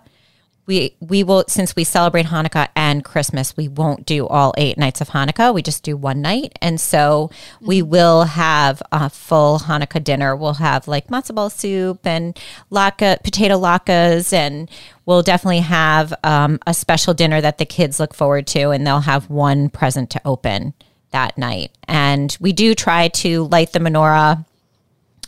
we 0.67 0.95
we 0.99 1.23
will 1.23 1.45
since 1.47 1.75
we 1.75 1.85
celebrate 1.85 2.27
Hanukkah 2.27 2.67
and 2.75 3.03
Christmas, 3.03 3.55
we 3.55 3.69
won't 3.69 4.05
do 4.05 4.27
all 4.27 4.53
eight 4.57 4.77
nights 4.77 4.99
of 4.99 5.09
Hanukkah. 5.09 5.53
We 5.53 5.61
just 5.61 5.81
do 5.81 5.95
one 5.95 6.21
night, 6.21 6.57
and 6.61 6.79
so 6.79 7.31
we 7.61 7.79
mm-hmm. 7.79 7.89
will 7.89 8.23
have 8.23 8.83
a 8.91 9.09
full 9.09 9.59
Hanukkah 9.59 10.03
dinner. 10.03 10.35
We'll 10.35 10.55
have 10.55 10.87
like 10.87 11.07
matzo 11.07 11.33
ball 11.33 11.49
soup 11.49 12.05
and 12.05 12.37
latke, 12.69 13.23
potato 13.23 13.57
latkes, 13.57 14.33
and 14.33 14.69
we'll 15.05 15.23
definitely 15.23 15.61
have 15.61 16.13
um, 16.23 16.59
a 16.67 16.73
special 16.73 17.13
dinner 17.13 17.39
that 17.39 17.57
the 17.57 17.65
kids 17.65 17.99
look 17.99 18.13
forward 18.13 18.45
to, 18.47 18.69
and 18.69 18.85
they'll 18.85 18.99
have 18.99 19.29
one 19.29 19.69
present 19.69 20.09
to 20.11 20.21
open 20.25 20.73
that 21.11 21.37
night. 21.37 21.71
And 21.87 22.35
we 22.41 22.51
do 22.51 22.75
try 22.75 23.07
to 23.07 23.45
light 23.45 23.71
the 23.71 23.79
menorah 23.79 24.45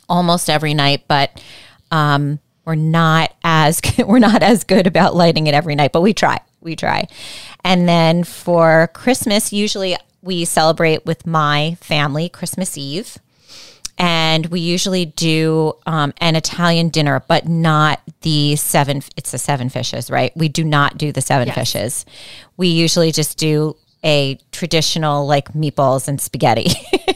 almost 0.09 0.49
every 0.49 0.73
night, 0.73 1.05
but 1.07 1.41
um, 1.91 2.39
we're 2.69 2.75
not 2.75 3.33
as 3.43 3.81
we're 4.05 4.19
not 4.19 4.43
as 4.43 4.63
good 4.63 4.85
about 4.85 5.15
lighting 5.15 5.47
it 5.47 5.55
every 5.55 5.73
night, 5.73 5.91
but 5.91 6.01
we 6.01 6.13
try. 6.13 6.39
We 6.61 6.75
try. 6.75 7.07
And 7.63 7.89
then 7.89 8.23
for 8.23 8.91
Christmas, 8.93 9.51
usually 9.51 9.97
we 10.21 10.45
celebrate 10.45 11.03
with 11.05 11.25
my 11.25 11.77
family 11.81 12.29
Christmas 12.29 12.77
Eve. 12.77 13.17
And 13.97 14.45
we 14.45 14.59
usually 14.59 15.05
do 15.05 15.73
um, 15.85 16.13
an 16.21 16.35
Italian 16.35 16.89
dinner, 16.89 17.23
but 17.27 17.47
not 17.47 18.01
the 18.21 18.55
seven. 18.55 19.01
It's 19.17 19.31
the 19.31 19.39
seven 19.39 19.69
fishes, 19.69 20.11
right? 20.11 20.31
We 20.37 20.47
do 20.47 20.63
not 20.63 20.97
do 20.97 21.11
the 21.11 21.21
seven 21.21 21.47
yes. 21.47 21.55
fishes. 21.55 22.05
We 22.55 22.67
usually 22.67 23.11
just 23.11 23.37
do 23.37 23.75
a 24.05 24.39
traditional 24.51 25.25
like 25.25 25.53
meatballs 25.53 26.07
and 26.07 26.21
spaghetti 26.21 26.67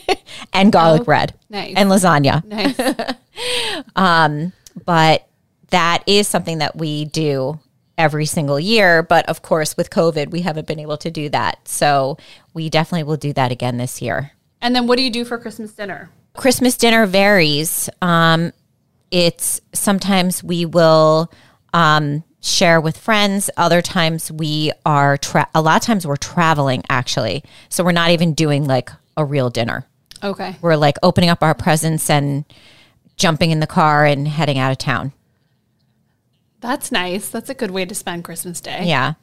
and 0.53 0.73
garlic 0.73 1.01
oh, 1.01 1.05
bread 1.05 1.33
nice. 1.49 1.73
and 1.77 1.89
lasagna. 1.89 2.43
Nice. 2.43 3.15
um, 3.95 4.51
but 4.85 5.27
that 5.73 6.03
is 6.05 6.27
something 6.27 6.59
that 6.59 6.75
we 6.75 7.05
do 7.05 7.59
every 7.97 8.27
single 8.27 8.59
year. 8.59 9.01
But 9.01 9.27
of 9.27 9.41
course, 9.41 9.75
with 9.75 9.89
COVID, 9.89 10.29
we 10.29 10.41
haven't 10.41 10.67
been 10.67 10.79
able 10.79 10.97
to 10.97 11.09
do 11.09 11.29
that. 11.29 11.67
So 11.67 12.17
we 12.53 12.69
definitely 12.69 13.03
will 13.03 13.17
do 13.17 13.33
that 13.33 13.51
again 13.51 13.77
this 13.77 14.01
year. 14.01 14.31
And 14.61 14.75
then 14.75 14.85
what 14.85 14.97
do 14.97 15.03
you 15.03 15.09
do 15.09 15.25
for 15.25 15.37
Christmas 15.39 15.73
dinner? 15.73 16.11
Christmas 16.35 16.77
dinner 16.77 17.07
varies. 17.07 17.89
Um, 18.03 18.53
it's 19.09 19.61
sometimes 19.73 20.43
we 20.43 20.65
will 20.65 21.31
um, 21.73 22.23
share 22.39 22.79
with 22.79 22.95
friends. 22.95 23.49
Other 23.57 23.81
times 23.81 24.31
we 24.31 24.71
are, 24.85 25.17
tra- 25.17 25.49
a 25.55 25.61
lot 25.61 25.77
of 25.77 25.81
times 25.81 26.05
we're 26.05 26.17
traveling 26.17 26.83
actually. 26.87 27.43
So 27.69 27.83
we're 27.83 27.93
not 27.93 28.11
even 28.11 28.33
doing 28.33 28.65
like 28.65 28.91
a 29.17 29.25
real 29.25 29.49
dinner. 29.49 29.87
Okay. 30.23 30.55
We're 30.61 30.75
like 30.75 30.97
opening 31.01 31.29
up 31.29 31.41
our 31.41 31.55
presents 31.55 32.09
and 32.11 32.45
jumping 33.17 33.49
in 33.51 33.59
the 33.59 33.67
car 33.67 34.05
and 34.05 34.27
heading 34.27 34.59
out 34.59 34.71
of 34.71 34.77
town. 34.77 35.13
That's 36.63 36.93
nice. 36.93 37.27
That's 37.27 37.49
a 37.49 37.53
good 37.53 37.71
way 37.71 37.83
to 37.83 37.93
spend 37.93 38.23
Christmas 38.23 38.61
Day. 38.61 38.85
Yeah. 38.85 39.15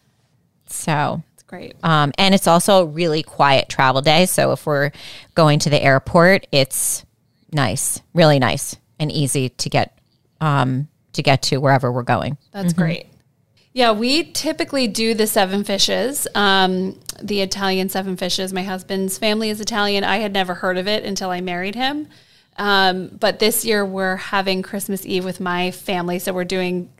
So 0.66 1.22
it's 1.32 1.42
great. 1.42 1.74
Um, 1.82 2.12
and 2.18 2.34
it's 2.34 2.46
also 2.46 2.82
a 2.82 2.84
really 2.84 3.22
quiet 3.22 3.70
travel 3.70 4.02
day. 4.02 4.26
So 4.26 4.52
if 4.52 4.66
we're 4.66 4.92
going 5.34 5.58
to 5.60 5.70
the 5.70 5.82
airport, 5.82 6.46
it's 6.52 7.06
nice, 7.50 8.02
really 8.12 8.38
nice 8.38 8.76
and 8.98 9.10
easy 9.10 9.48
to 9.48 9.70
get 9.70 9.98
um, 10.42 10.88
to 11.14 11.22
get 11.22 11.40
to 11.44 11.56
wherever 11.56 11.90
we're 11.90 12.02
going. 12.02 12.36
That's 12.52 12.74
mm-hmm. 12.74 12.82
great. 12.82 13.06
Yeah, 13.72 13.92
we 13.92 14.24
typically 14.32 14.86
do 14.86 15.14
the 15.14 15.26
seven 15.26 15.64
fishes, 15.64 16.28
um, 16.34 17.00
the 17.22 17.40
Italian 17.40 17.88
seven 17.88 18.18
fishes. 18.18 18.52
My 18.52 18.64
husband's 18.64 19.16
family 19.16 19.48
is 19.48 19.62
Italian. 19.62 20.04
I 20.04 20.18
had 20.18 20.34
never 20.34 20.54
heard 20.54 20.76
of 20.76 20.86
it 20.86 21.04
until 21.04 21.30
I 21.30 21.40
married 21.40 21.74
him. 21.74 22.08
Um, 22.58 23.16
but 23.18 23.38
this 23.38 23.64
year 23.64 23.86
we're 23.86 24.16
having 24.16 24.60
Christmas 24.60 25.06
Eve 25.06 25.24
with 25.24 25.40
my 25.40 25.70
family, 25.70 26.18
so 26.18 26.34
we're 26.34 26.44
doing 26.44 26.90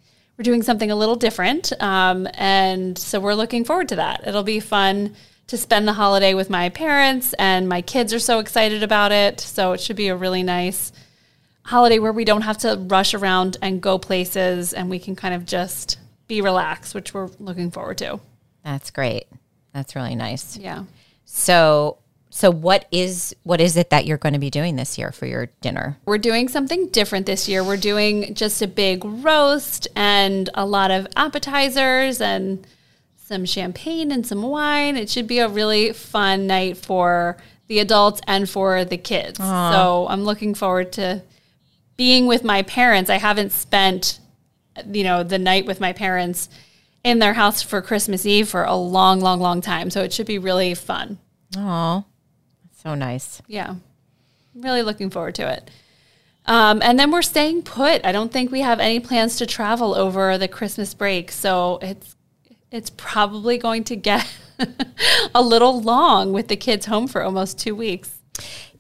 we're 0.40 0.44
doing 0.44 0.62
something 0.62 0.90
a 0.90 0.97
little 0.97 1.16
different, 1.16 1.70
um, 1.82 2.26
and 2.32 2.97
so 2.97 3.20
we're 3.20 3.35
looking 3.35 3.62
forward 3.62 3.90
to 3.90 3.97
that. 3.97 4.26
It'll 4.26 4.42
be 4.42 4.59
fun 4.59 5.14
to 5.49 5.59
spend 5.59 5.87
the 5.87 5.92
holiday 5.92 6.32
with 6.32 6.49
my 6.49 6.70
parents, 6.70 7.35
and 7.35 7.68
my 7.68 7.82
kids 7.82 8.14
are 8.14 8.18
so 8.18 8.38
excited 8.38 8.82
about 8.82 9.12
it. 9.12 9.38
So 9.38 9.73
it 9.73 9.82
should 9.82 9.97
be 9.97 10.09
a 10.09 10.16
really 10.16 10.42
nice 10.42 10.92
holiday 11.62 11.99
where 11.99 12.11
we 12.11 12.25
don't 12.25 12.40
have 12.40 12.56
to 12.59 12.82
rush 12.88 13.12
around 13.12 13.59
and 13.61 13.82
go 13.82 13.99
places, 13.99 14.73
and 14.73 14.88
we 14.88 14.99
can 14.99 15.14
kind 15.14 15.35
of 15.35 15.44
just 15.44 15.99
be 16.26 16.40
relaxed, 16.40 16.94
which 16.94 17.12
we're 17.12 17.28
looking 17.38 17.70
forward 17.70 17.99
to. 17.99 18.18
That's 18.64 18.90
great. 18.90 19.26
That's 19.75 19.94
really 19.94 20.14
nice. 20.14 20.56
Yeah. 20.56 20.85
So 21.26 21.99
so 22.30 22.50
what 22.50 22.87
is 22.92 23.34
what 23.42 23.60
is 23.60 23.76
it 23.76 23.90
that 23.90 24.06
you're 24.06 24.16
going 24.16 24.34
to 24.34 24.38
be 24.38 24.50
doing 24.50 24.76
this 24.76 24.96
year 24.96 25.10
for 25.10 25.26
your 25.26 25.46
dinner? 25.60 25.99
We're 26.06 26.18
doing 26.18 26.49
something 26.49 26.88
different 26.88 27.26
this 27.26 27.49
year. 27.49 27.64
We're 27.64 27.76
doing 27.76 28.34
just 28.34 28.62
a 28.62 28.68
big 28.68 29.04
roast 29.04 29.88
and 29.96 30.49
a 30.54 30.64
lot 30.64 30.92
of 30.92 31.08
appetizers 31.16 32.20
and 32.20 32.64
some 33.16 33.44
champagne 33.44 34.12
and 34.12 34.25
some 34.25 34.42
wine. 34.42 34.96
It 34.96 35.10
should 35.10 35.26
be 35.26 35.40
a 35.40 35.49
really 35.49 35.92
fun 35.92 36.46
night 36.46 36.76
for 36.76 37.37
the 37.66 37.80
adults 37.80 38.20
and 38.28 38.49
for 38.49 38.84
the 38.84 38.96
kids. 38.96 39.38
Aww. 39.38 39.72
So 39.72 40.06
I'm 40.08 40.22
looking 40.22 40.54
forward 40.54 40.92
to 40.92 41.22
being 41.96 42.26
with 42.26 42.44
my 42.44 42.62
parents. 42.62 43.10
I 43.10 43.18
haven't 43.18 43.50
spent 43.50 44.20
you 44.88 45.02
know 45.02 45.25
the 45.25 45.38
night 45.38 45.66
with 45.66 45.80
my 45.80 45.92
parents 45.92 46.49
in 47.02 47.18
their 47.18 47.32
house 47.32 47.60
for 47.60 47.82
Christmas 47.82 48.25
Eve 48.25 48.49
for 48.49 48.62
a 48.62 48.76
long 48.76 49.18
long 49.18 49.40
long 49.40 49.60
time. 49.60 49.90
So 49.90 50.02
it 50.02 50.12
should 50.12 50.26
be 50.26 50.38
really 50.38 50.75
fun. 50.75 51.18
Oh. 51.56 52.04
So 52.82 52.94
nice. 52.94 53.42
Yeah. 53.46 53.75
Really 54.54 54.82
looking 54.82 55.10
forward 55.10 55.34
to 55.37 55.50
it. 55.52 55.70
Um, 56.46 56.80
and 56.82 56.99
then 56.99 57.10
we're 57.10 57.22
staying 57.22 57.62
put. 57.62 58.04
I 58.04 58.12
don't 58.12 58.32
think 58.32 58.50
we 58.50 58.60
have 58.62 58.80
any 58.80 59.00
plans 59.00 59.37
to 59.37 59.46
travel 59.46 59.94
over 59.94 60.38
the 60.38 60.49
Christmas 60.49 60.94
break. 60.94 61.30
So 61.30 61.78
it's 61.82 62.16
it's 62.70 62.90
probably 62.90 63.58
going 63.58 63.84
to 63.84 63.96
get 63.96 64.26
a 65.34 65.42
little 65.42 65.80
long 65.80 66.32
with 66.32 66.49
the 66.49 66.56
kids 66.56 66.87
home 66.87 67.06
for 67.06 67.22
almost 67.22 67.58
two 67.58 67.75
weeks. 67.75 68.18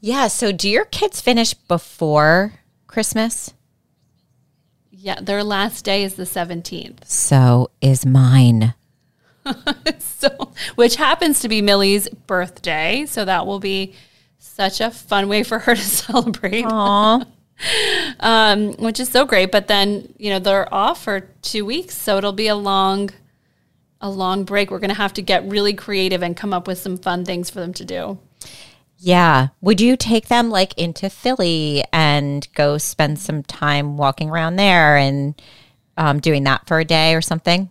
Yeah. 0.00 0.28
So 0.28 0.52
do 0.52 0.68
your 0.68 0.86
kids 0.86 1.20
finish 1.20 1.54
before 1.54 2.54
Christmas? 2.86 3.52
Yeah, 4.90 5.20
their 5.20 5.42
last 5.42 5.84
day 5.84 6.04
is 6.04 6.14
the 6.14 6.24
17th. 6.24 7.06
So 7.06 7.70
is 7.80 8.04
mine. 8.04 8.74
so, 9.98 10.52
which 10.74 10.96
happens 10.96 11.40
to 11.40 11.48
be 11.48 11.62
Millie's 11.62 12.08
birthday. 12.08 13.06
So 13.06 13.24
that 13.24 13.46
will 13.46 13.60
be 13.60 13.94
such 14.38 14.80
a 14.80 14.90
fun 14.90 15.28
way 15.28 15.42
for 15.42 15.58
her 15.60 15.74
to 15.74 15.80
celebrate. 15.80 16.64
Aww. 16.64 17.26
um, 18.20 18.72
which 18.74 19.00
is 19.00 19.08
so 19.08 19.24
great. 19.24 19.52
But 19.52 19.68
then, 19.68 20.12
you 20.18 20.30
know, 20.30 20.38
they're 20.38 20.72
off 20.72 21.04
for 21.04 21.20
two 21.42 21.64
weeks. 21.64 21.96
So 21.96 22.18
it'll 22.18 22.32
be 22.32 22.48
a 22.48 22.54
long, 22.54 23.10
a 24.00 24.10
long 24.10 24.44
break. 24.44 24.70
We're 24.70 24.78
going 24.78 24.90
to 24.90 24.94
have 24.94 25.14
to 25.14 25.22
get 25.22 25.44
really 25.44 25.74
creative 25.74 26.22
and 26.22 26.36
come 26.36 26.52
up 26.52 26.66
with 26.66 26.78
some 26.78 26.96
fun 26.96 27.24
things 27.24 27.50
for 27.50 27.60
them 27.60 27.72
to 27.74 27.84
do. 27.84 28.18
Yeah. 28.98 29.48
Would 29.62 29.80
you 29.80 29.96
take 29.96 30.28
them 30.28 30.50
like 30.50 30.76
into 30.76 31.08
Philly 31.08 31.84
and 31.92 32.46
go 32.54 32.76
spend 32.76 33.18
some 33.18 33.42
time 33.42 33.96
walking 33.96 34.28
around 34.28 34.56
there 34.56 34.96
and 34.96 35.40
um, 35.96 36.20
doing 36.20 36.44
that 36.44 36.66
for 36.66 36.78
a 36.78 36.84
day 36.84 37.14
or 37.14 37.22
something? 37.22 37.70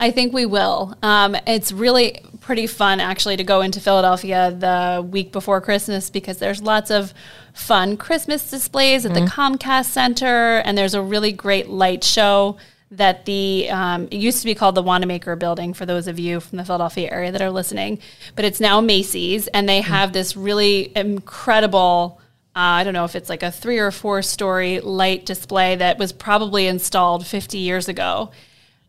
I 0.00 0.12
think 0.12 0.32
we 0.32 0.46
will. 0.46 0.96
Um, 1.02 1.36
it's 1.46 1.72
really 1.72 2.22
pretty 2.40 2.68
fun 2.68 3.00
actually 3.00 3.36
to 3.36 3.44
go 3.44 3.62
into 3.62 3.80
Philadelphia 3.80 4.52
the 4.56 5.02
week 5.02 5.32
before 5.32 5.60
Christmas 5.60 6.08
because 6.08 6.38
there's 6.38 6.62
lots 6.62 6.90
of 6.90 7.12
fun 7.52 7.96
Christmas 7.96 8.48
displays 8.48 9.04
at 9.04 9.12
mm-hmm. 9.12 9.24
the 9.24 9.30
Comcast 9.30 9.86
Center, 9.86 10.58
and 10.58 10.78
there's 10.78 10.94
a 10.94 11.02
really 11.02 11.32
great 11.32 11.68
light 11.68 12.04
show 12.04 12.56
that 12.92 13.24
the 13.26 13.68
um, 13.70 14.04
it 14.04 14.16
used 14.16 14.38
to 14.38 14.44
be 14.46 14.54
called 14.54 14.76
the 14.76 14.82
Wanamaker 14.82 15.34
Building 15.36 15.74
for 15.74 15.84
those 15.84 16.06
of 16.06 16.18
you 16.18 16.40
from 16.40 16.58
the 16.58 16.64
Philadelphia 16.64 17.10
area 17.10 17.32
that 17.32 17.42
are 17.42 17.50
listening, 17.50 17.98
but 18.36 18.44
it's 18.44 18.60
now 18.60 18.80
Macy's, 18.80 19.48
and 19.48 19.68
they 19.68 19.80
mm-hmm. 19.80 19.92
have 19.92 20.12
this 20.12 20.36
really 20.36 20.92
incredible. 20.96 22.20
Uh, 22.54 22.80
I 22.80 22.84
don't 22.84 22.94
know 22.94 23.04
if 23.04 23.16
it's 23.16 23.28
like 23.28 23.42
a 23.42 23.50
three 23.50 23.78
or 23.78 23.90
four 23.90 24.22
story 24.22 24.78
light 24.80 25.26
display 25.26 25.74
that 25.76 25.98
was 25.98 26.12
probably 26.12 26.68
installed 26.68 27.26
50 27.26 27.58
years 27.58 27.88
ago 27.88 28.30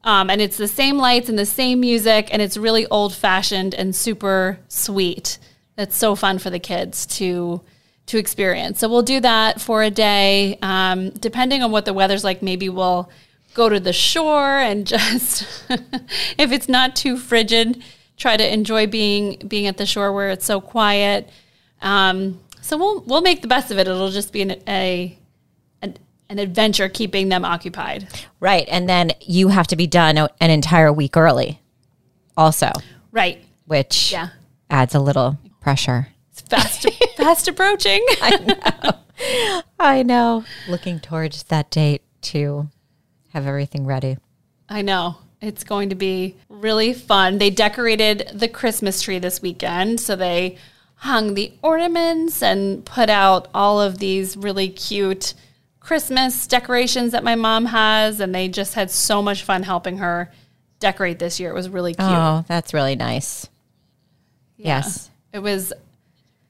um, 0.04 0.30
and 0.30 0.42
it's 0.42 0.58
the 0.58 0.68
same 0.68 0.98
lights 0.98 1.30
and 1.30 1.38
the 1.38 1.46
same 1.46 1.82
music, 1.82 2.30
and 2.32 2.42
it's 2.42 2.58
really 2.58 2.86
old 2.88 3.14
fashioned 3.14 3.74
and 3.74 3.96
super 3.96 4.60
sweet. 4.68 5.38
It's 5.78 5.98
so 5.98 6.16
fun 6.16 6.40
for 6.40 6.50
the 6.50 6.60
kids 6.60 7.06
to 7.18 7.62
to 8.08 8.18
experience. 8.18 8.80
So 8.80 8.90
we'll 8.90 9.04
do 9.04 9.20
that 9.20 9.62
for 9.62 9.84
a 9.84 9.92
day. 9.92 10.58
Um, 10.64 11.12
depending 11.12 11.62
on 11.62 11.72
what 11.72 11.86
the 11.86 11.94
weather's 11.94 12.24
like, 12.24 12.42
maybe 12.42 12.68
we'll 12.68 13.08
go 13.54 13.70
to 13.70 13.80
the 13.80 13.94
shore 13.94 14.58
and 14.58 14.88
just, 14.96 15.44
if 16.38 16.52
it's 16.52 16.68
not 16.68 16.96
too 16.96 17.18
frigid, 17.18 17.84
try 18.18 18.36
to 18.36 18.54
enjoy 18.54 18.88
being 18.88 19.38
being 19.48 19.68
at 19.68 19.78
the 19.78 19.86
shore 19.86 20.12
where 20.12 20.30
it's 20.30 20.46
so 20.46 20.60
quiet. 20.60 21.30
Um, 21.82 22.40
so 22.62 22.78
we'll 22.78 23.02
we'll 23.02 23.22
make 23.22 23.42
the 23.42 23.48
best 23.48 23.70
of 23.70 23.78
it. 23.78 23.88
It'll 23.88 24.12
just 24.12 24.34
be 24.34 24.42
an, 24.42 24.62
a 24.68 25.19
an 26.30 26.40
adventure 26.40 26.88
keeping 26.88 27.30
them 27.30 27.44
occupied. 27.44 28.08
Right. 28.40 28.68
And 28.70 28.88
then 28.88 29.12
you 29.22 29.50
have 29.50 29.68
to 29.68 29.76
be 29.76 29.88
done 29.88 30.18
an 30.18 30.50
entire 30.50 30.94
week 30.94 31.18
early 31.18 31.60
also. 32.38 32.72
Right. 33.12 33.44
Which 33.66 34.12
yeah. 34.12 34.30
adds 34.70 34.96
a 34.96 35.00
little 35.00 35.38
pressure. 35.60 36.10
It's 36.32 36.42
fast, 36.42 36.88
fast 37.18 37.48
approaching. 37.48 38.06
I 38.22 38.38
know. 38.38 38.92
I 39.80 40.04
know. 40.04 40.46
Looking 40.68 41.00
towards 41.00 41.44
that 41.44 41.72
date 41.72 42.04
to 42.22 42.70
have 43.34 43.48
everything 43.48 43.86
ready. 43.86 44.18
I 44.70 44.84
know. 44.84 45.18
It's 45.42 45.64
going 45.64 45.90
to 45.90 45.96
be 45.96 46.36
really 46.50 46.94
fun. 46.94 47.38
They 47.38 47.50
decorated 47.50 48.30
the 48.34 48.48
Christmas 48.48 49.02
tree 49.02 49.20
this 49.20 49.42
weekend. 49.42 50.00
So 50.00 50.16
they 50.16 50.58
hung 50.96 51.34
the 51.34 51.54
ornaments 51.62 52.44
and 52.44 52.86
put 52.86 53.10
out 53.10 53.48
all 53.54 53.80
of 53.80 54.00
these 54.00 54.36
really 54.36 54.68
cute 54.68 55.34
Christmas 55.90 56.46
decorations 56.46 57.14
that 57.14 57.24
my 57.24 57.34
mom 57.34 57.66
has. 57.66 58.20
And 58.20 58.34
they 58.36 58.48
just 58.48 58.76
had 58.76 58.92
so 58.92 59.24
much 59.24 59.42
fun 59.42 59.64
helping 59.64 59.98
her 59.98 60.32
decorate 60.80 61.18
this 61.18 61.40
year. 61.40 61.50
It 61.50 61.56
was 61.56 61.68
really 61.68 61.96
cute. 61.96 62.08
Oh, 62.08 62.46
that's 62.48 62.76
really 62.76 62.96
nice. 62.96 63.50
Yeah. 64.56 64.68
Yes. 64.68 65.10
It 65.34 65.40
was 65.40 65.74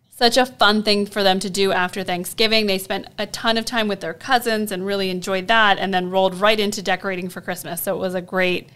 such 0.09 0.35
a 0.35 0.45
fun 0.45 0.83
thing 0.83 1.05
for 1.05 1.23
them 1.23 1.39
to 1.39 1.49
do 1.49 1.71
after 1.71 2.03
Thanksgiving. 2.03 2.65
They 2.65 2.77
spent 2.77 3.07
a 3.17 3.27
ton 3.27 3.57
of 3.57 3.63
time 3.63 3.87
with 3.87 4.01
their 4.01 4.13
cousins 4.13 4.73
and 4.73 4.85
really 4.85 5.09
enjoyed 5.09 5.47
that 5.47 5.79
and 5.79 5.93
then 5.93 6.09
rolled 6.09 6.35
right 6.35 6.59
into 6.59 6.81
decorating 6.81 7.29
for 7.29 7.39
Christmas. 7.39 7.81
So 7.81 7.95
it 7.95 7.99
was 7.99 8.15
a 8.15 8.21
great, 8.21 8.67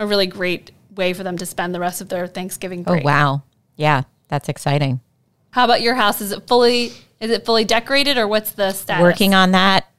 a 0.00 0.08
really 0.08 0.26
great 0.26 0.72
way 0.96 1.12
for 1.12 1.22
them 1.22 1.38
to 1.38 1.46
spend 1.46 1.72
the 1.72 1.78
rest 1.78 2.00
of 2.00 2.08
their 2.08 2.26
Thanksgiving 2.26 2.80
oh, 2.84 2.94
break. 2.94 3.04
Oh, 3.04 3.06
wow. 3.06 3.42
Yeah, 3.76 4.02
that's 4.26 4.48
exciting. 4.48 5.02
How 5.50 5.66
about 5.66 5.82
your 5.82 5.94
house? 5.94 6.20
Is 6.20 6.32
it 6.32 6.48
fully 6.48 6.90
is 7.20 7.30
it 7.30 7.44
fully 7.44 7.64
decorated 7.64 8.18
or 8.18 8.26
what's 8.26 8.50
the 8.52 8.72
status? 8.72 9.02
Working 9.02 9.34
on 9.34 9.52
that 9.52 9.89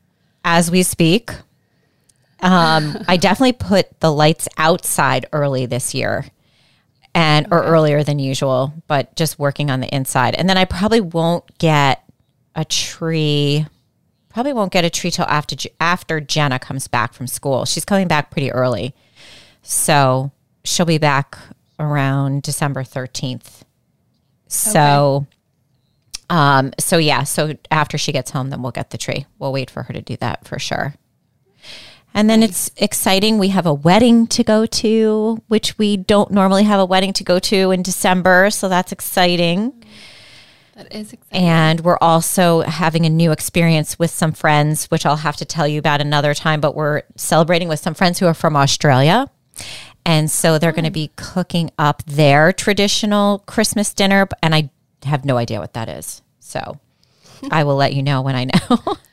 as 0.44 0.72
we 0.72 0.84
speak. 0.84 1.32
Um, 2.40 2.98
I 3.08 3.18
definitely 3.18 3.54
put 3.54 4.00
the 4.00 4.12
lights 4.12 4.48
outside 4.58 5.28
early 5.32 5.68
this 5.68 5.94
year 5.94 6.26
and 7.14 7.48
or 7.52 7.64
earlier 7.64 8.04
than 8.04 8.18
usual, 8.20 8.74
but 8.88 9.16
just 9.16 9.38
working 9.38 9.70
on 9.70 9.80
the 9.80 9.94
inside. 9.94 10.34
And 10.34 10.50
then 10.50 10.58
I 10.58 10.66
probably 10.66 11.02
won't 11.02 11.58
get 11.60 12.04
a 12.56 12.66
tree. 12.66 13.68
Probably 14.30 14.54
won't 14.54 14.72
get 14.72 14.86
a 14.86 14.90
tree 14.90 15.12
till 15.12 15.26
after 15.26 15.56
after 15.80 16.20
Jenna 16.22 16.58
comes 16.58 16.88
back 16.88 17.14
from 17.14 17.28
school. 17.28 17.66
She's 17.66 17.86
coming 17.86 18.08
back 18.08 18.32
pretty 18.32 18.52
early, 18.52 18.96
so 19.62 20.32
she'll 20.64 20.86
be 20.86 20.98
back 20.98 21.38
around 21.78 22.42
December 22.42 22.84
thirteenth. 22.84 23.66
So, 24.48 25.28
okay. 25.28 25.28
Um, 26.32 26.72
so 26.80 26.98
yeah, 26.98 27.24
so 27.24 27.56
after 27.70 27.98
she 27.98 28.14
gets 28.14 28.32
home, 28.32 28.52
then 28.52 28.62
we'll 28.62 28.72
get 28.72 28.92
the 28.92 28.98
tree. 28.98 29.26
We'll 29.38 29.52
wait 29.52 29.70
for 29.70 29.84
her 29.84 29.94
to 29.94 30.02
do 30.02 30.16
that 30.18 30.48
for 30.48 30.58
sure. 30.60 30.96
And 32.14 32.30
then 32.30 32.42
it's 32.42 32.72
exciting. 32.78 33.38
We 33.38 33.50
have 33.50 33.66
a 33.66 33.74
wedding 33.74 34.28
to 34.28 34.44
go 34.44 34.66
to, 34.66 35.44
which 35.50 35.78
we 35.78 35.98
don't 35.98 36.32
normally 36.32 36.64
have 36.64 36.80
a 36.80 36.86
wedding 36.86 37.12
to 37.14 37.26
go 37.26 37.38
to 37.40 37.72
in 37.72 37.84
December. 37.84 38.50
So 38.50 38.70
that's 38.70 38.94
exciting. 38.94 39.84
That 40.76 40.94
is 40.96 41.12
exciting. 41.12 41.46
And 41.46 41.82
we're 41.82 41.98
also 42.00 42.62
having 42.62 43.06
a 43.06 43.10
new 43.10 43.34
experience 43.34 44.00
with 44.00 44.12
some 44.12 44.32
friends, 44.32 44.86
which 44.86 45.06
I'll 45.06 45.18
have 45.18 45.36
to 45.38 45.46
tell 45.46 45.68
you 45.68 45.80
about 45.80 46.00
another 46.00 46.34
time. 46.34 46.62
But 46.62 46.76
we're 46.76 47.02
celebrating 47.18 47.68
with 47.68 47.82
some 47.82 47.94
friends 47.94 48.20
who 48.20 48.26
are 48.26 48.34
from 48.34 48.56
Australia. 48.56 49.30
And 50.06 50.32
so 50.32 50.58
they're 50.58 50.72
going 50.72 50.86
to 50.86 50.92
be 50.92 51.12
cooking 51.18 51.72
up 51.78 52.04
their 52.06 52.54
traditional 52.54 53.40
Christmas 53.40 53.94
dinner. 53.94 54.30
And 54.42 54.56
I 54.56 54.70
have 55.04 55.26
no 55.26 55.38
idea 55.38 55.60
what 55.60 55.74
that 55.74 55.90
is. 55.90 56.22
So 56.40 56.80
I 57.50 57.64
will 57.64 57.76
let 57.76 57.94
you 57.94 58.04
know 58.04 58.22
when 58.22 58.36
I 58.36 58.46
know. 58.46 58.98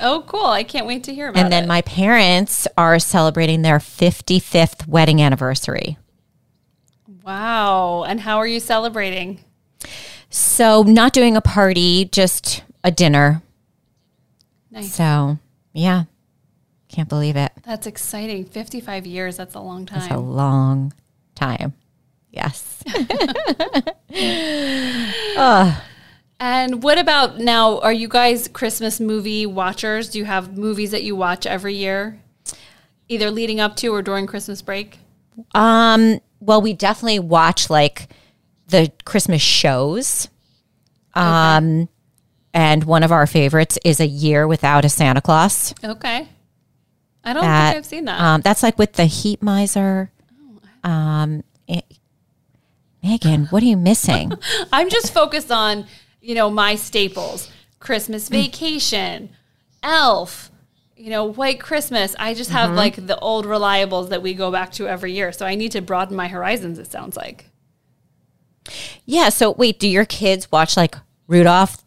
Oh, 0.00 0.24
cool. 0.26 0.46
I 0.46 0.62
can't 0.62 0.86
wait 0.86 1.04
to 1.04 1.14
hear 1.14 1.28
about 1.28 1.38
it. 1.38 1.42
And 1.44 1.52
then 1.52 1.64
it. 1.64 1.68
my 1.68 1.82
parents 1.82 2.68
are 2.76 2.98
celebrating 2.98 3.62
their 3.62 3.78
55th 3.78 4.86
wedding 4.86 5.22
anniversary. 5.22 5.96
Wow. 7.24 8.04
And 8.04 8.20
how 8.20 8.38
are 8.38 8.46
you 8.46 8.60
celebrating? 8.60 9.40
So, 10.28 10.82
not 10.82 11.12
doing 11.12 11.36
a 11.36 11.40
party, 11.40 12.06
just 12.06 12.62
a 12.84 12.90
dinner. 12.90 13.42
Nice. 14.70 14.94
So, 14.94 15.38
yeah. 15.72 16.04
Can't 16.88 17.08
believe 17.08 17.36
it. 17.36 17.52
That's 17.64 17.86
exciting. 17.86 18.44
55 18.44 19.06
years. 19.06 19.36
That's 19.36 19.54
a 19.54 19.60
long 19.60 19.86
time. 19.86 20.00
That's 20.00 20.12
a 20.12 20.18
long 20.18 20.92
time. 21.34 21.74
Yes. 22.36 22.84
oh. 25.36 25.82
And 26.38 26.82
what 26.82 26.98
about 26.98 27.38
now? 27.38 27.78
Are 27.80 27.92
you 27.94 28.08
guys 28.08 28.46
Christmas 28.48 29.00
movie 29.00 29.46
watchers? 29.46 30.10
Do 30.10 30.18
you 30.18 30.26
have 30.26 30.58
movies 30.58 30.90
that 30.90 31.02
you 31.02 31.16
watch 31.16 31.46
every 31.46 31.74
year, 31.74 32.20
either 33.08 33.30
leading 33.30 33.58
up 33.58 33.74
to 33.76 33.88
or 33.88 34.02
during 34.02 34.26
Christmas 34.26 34.60
break? 34.60 34.98
Um, 35.54 36.20
well, 36.40 36.60
we 36.60 36.74
definitely 36.74 37.20
watch 37.20 37.70
like 37.70 38.08
the 38.68 38.92
Christmas 39.06 39.40
shows. 39.40 40.28
Um, 41.14 41.88
and 42.52 42.84
one 42.84 43.02
of 43.02 43.12
our 43.12 43.26
favorites 43.26 43.78
is 43.82 43.98
A 44.00 44.06
Year 44.06 44.46
Without 44.46 44.84
a 44.84 44.90
Santa 44.90 45.22
Claus. 45.22 45.74
Okay. 45.82 46.28
I 47.24 47.32
don't 47.32 47.42
that, 47.42 47.68
think 47.70 47.78
I've 47.78 47.86
seen 47.86 48.04
that. 48.04 48.20
Um, 48.20 48.40
that's 48.42 48.62
like 48.62 48.78
with 48.78 48.92
the 48.92 49.06
Heat 49.06 49.42
Miser. 49.42 50.12
Oh, 50.84 50.88
um, 50.90 51.42
it, 51.66 51.84
Megan, 53.02 53.46
what 53.46 53.62
are 53.62 53.66
you 53.66 53.76
missing? 53.76 54.32
I'm 54.72 54.88
just 54.88 55.12
focused 55.12 55.52
on 55.52 55.86
you 56.26 56.34
know, 56.34 56.50
my 56.50 56.74
staples 56.74 57.50
Christmas 57.78 58.28
mm. 58.28 58.32
vacation, 58.32 59.30
Elf, 59.82 60.50
you 60.96 61.10
know, 61.10 61.24
White 61.24 61.60
Christmas. 61.60 62.16
I 62.18 62.34
just 62.34 62.50
have 62.50 62.68
mm-hmm. 62.68 62.78
like 62.78 63.06
the 63.06 63.18
old 63.20 63.46
reliables 63.46 64.08
that 64.08 64.22
we 64.22 64.34
go 64.34 64.50
back 64.50 64.72
to 64.72 64.88
every 64.88 65.12
year. 65.12 65.30
So 65.30 65.46
I 65.46 65.54
need 65.54 65.72
to 65.72 65.80
broaden 65.80 66.16
my 66.16 66.26
horizons, 66.26 66.80
it 66.80 66.90
sounds 66.90 67.16
like. 67.16 67.48
Yeah. 69.04 69.28
So 69.28 69.52
wait, 69.52 69.78
do 69.78 69.88
your 69.88 70.04
kids 70.04 70.50
watch 70.50 70.76
like 70.76 70.96
Rudolph, 71.28 71.84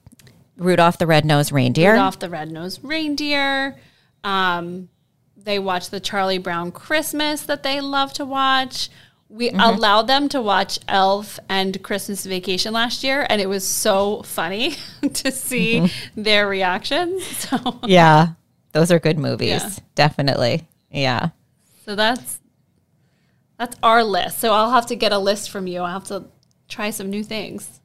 Rudolph 0.56 0.98
the 0.98 1.08
Red-Nosed 1.08 1.52
Reindeer? 1.52 1.92
Rudolph 1.92 2.20
the 2.20 2.30
Red-Nosed 2.30 2.80
Reindeer. 2.82 3.76
Um, 4.24 4.88
they 5.36 5.60
watch 5.60 5.90
the 5.90 6.00
Charlie 6.00 6.38
Brown 6.38 6.72
Christmas 6.72 7.42
that 7.42 7.64
they 7.64 7.82
love 7.82 8.14
to 8.14 8.26
watch 8.26 8.90
we 9.30 9.50
mm-hmm. 9.50 9.60
allowed 9.60 10.08
them 10.08 10.28
to 10.30 10.42
watch 10.42 10.80
Elf 10.88 11.40
and 11.48 11.82
Christmas 11.84 12.26
Vacation 12.26 12.74
last 12.74 13.04
year, 13.04 13.26
and 13.30 13.40
it 13.40 13.48
was 13.48 13.66
so 13.66 14.24
funny 14.24 14.76
to 15.14 15.32
see 15.32 15.82
mm-hmm. 15.82 16.24
their 16.24 16.48
reactions. 16.48 17.24
So 17.50 17.80
yeah, 17.86 18.30
those 18.74 18.92
are 18.92 19.00
good 19.00 19.18
movies, 19.18 19.62
yeah. 19.62 19.70
definitely. 19.96 20.68
Yeah. 20.92 21.30
So 21.86 21.96
that's 21.96 22.40
that's 23.58 23.76
our 23.82 24.04
list. 24.04 24.40
So 24.40 24.52
I'll 24.52 24.72
have 24.72 24.88
to 24.88 24.96
get 24.96 25.12
a 25.12 25.18
list 25.18 25.50
from 25.50 25.68
you. 25.68 25.82
I'll 25.82 25.94
have 25.94 26.06
to 26.06 26.26
try 26.68 26.90
some 26.90 27.10
new 27.10 27.24
things. 27.24 27.82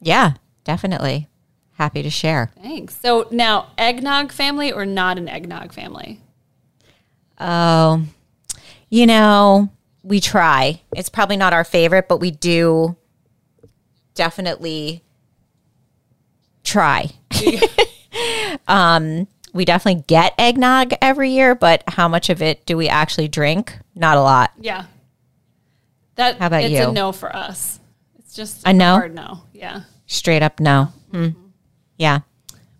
Yeah, 0.00 0.34
definitely. 0.64 1.28
Happy 1.72 2.02
to 2.02 2.10
share. 2.10 2.52
Thanks. 2.60 2.98
So 3.00 3.26
now, 3.30 3.68
eggnog 3.78 4.30
family 4.30 4.72
or 4.72 4.84
not 4.84 5.18
an 5.18 5.28
eggnog 5.28 5.72
family? 5.72 6.20
Oh, 7.40 8.02
you 8.88 9.06
know 9.06 9.70
we 10.02 10.20
try. 10.20 10.80
It's 10.94 11.08
probably 11.08 11.36
not 11.36 11.52
our 11.52 11.64
favorite, 11.64 12.08
but 12.08 12.18
we 12.18 12.30
do 12.30 12.96
definitely 14.14 15.02
try. 16.64 17.10
um, 18.68 19.28
we 19.52 19.64
definitely 19.64 20.04
get 20.06 20.34
eggnog 20.38 20.92
every 21.00 21.30
year, 21.30 21.54
but 21.54 21.84
how 21.86 22.08
much 22.08 22.30
of 22.30 22.42
it 22.42 22.64
do 22.66 22.76
we 22.76 22.88
actually 22.88 23.28
drink? 23.28 23.78
Not 23.94 24.16
a 24.16 24.22
lot. 24.22 24.52
Yeah. 24.58 24.86
That 26.16 26.38
how 26.38 26.46
about 26.46 26.64
it's 26.64 26.72
you? 26.72 26.88
a 26.88 26.92
no 26.92 27.12
for 27.12 27.34
us. 27.34 27.80
It's 28.18 28.34
just 28.34 28.66
a 28.66 28.72
no. 28.72 28.94
Hard 28.94 29.14
no. 29.14 29.42
Yeah. 29.52 29.82
Straight 30.06 30.42
up 30.42 30.60
no. 30.60 30.92
Hmm. 31.10 31.28
Yeah. 31.96 32.20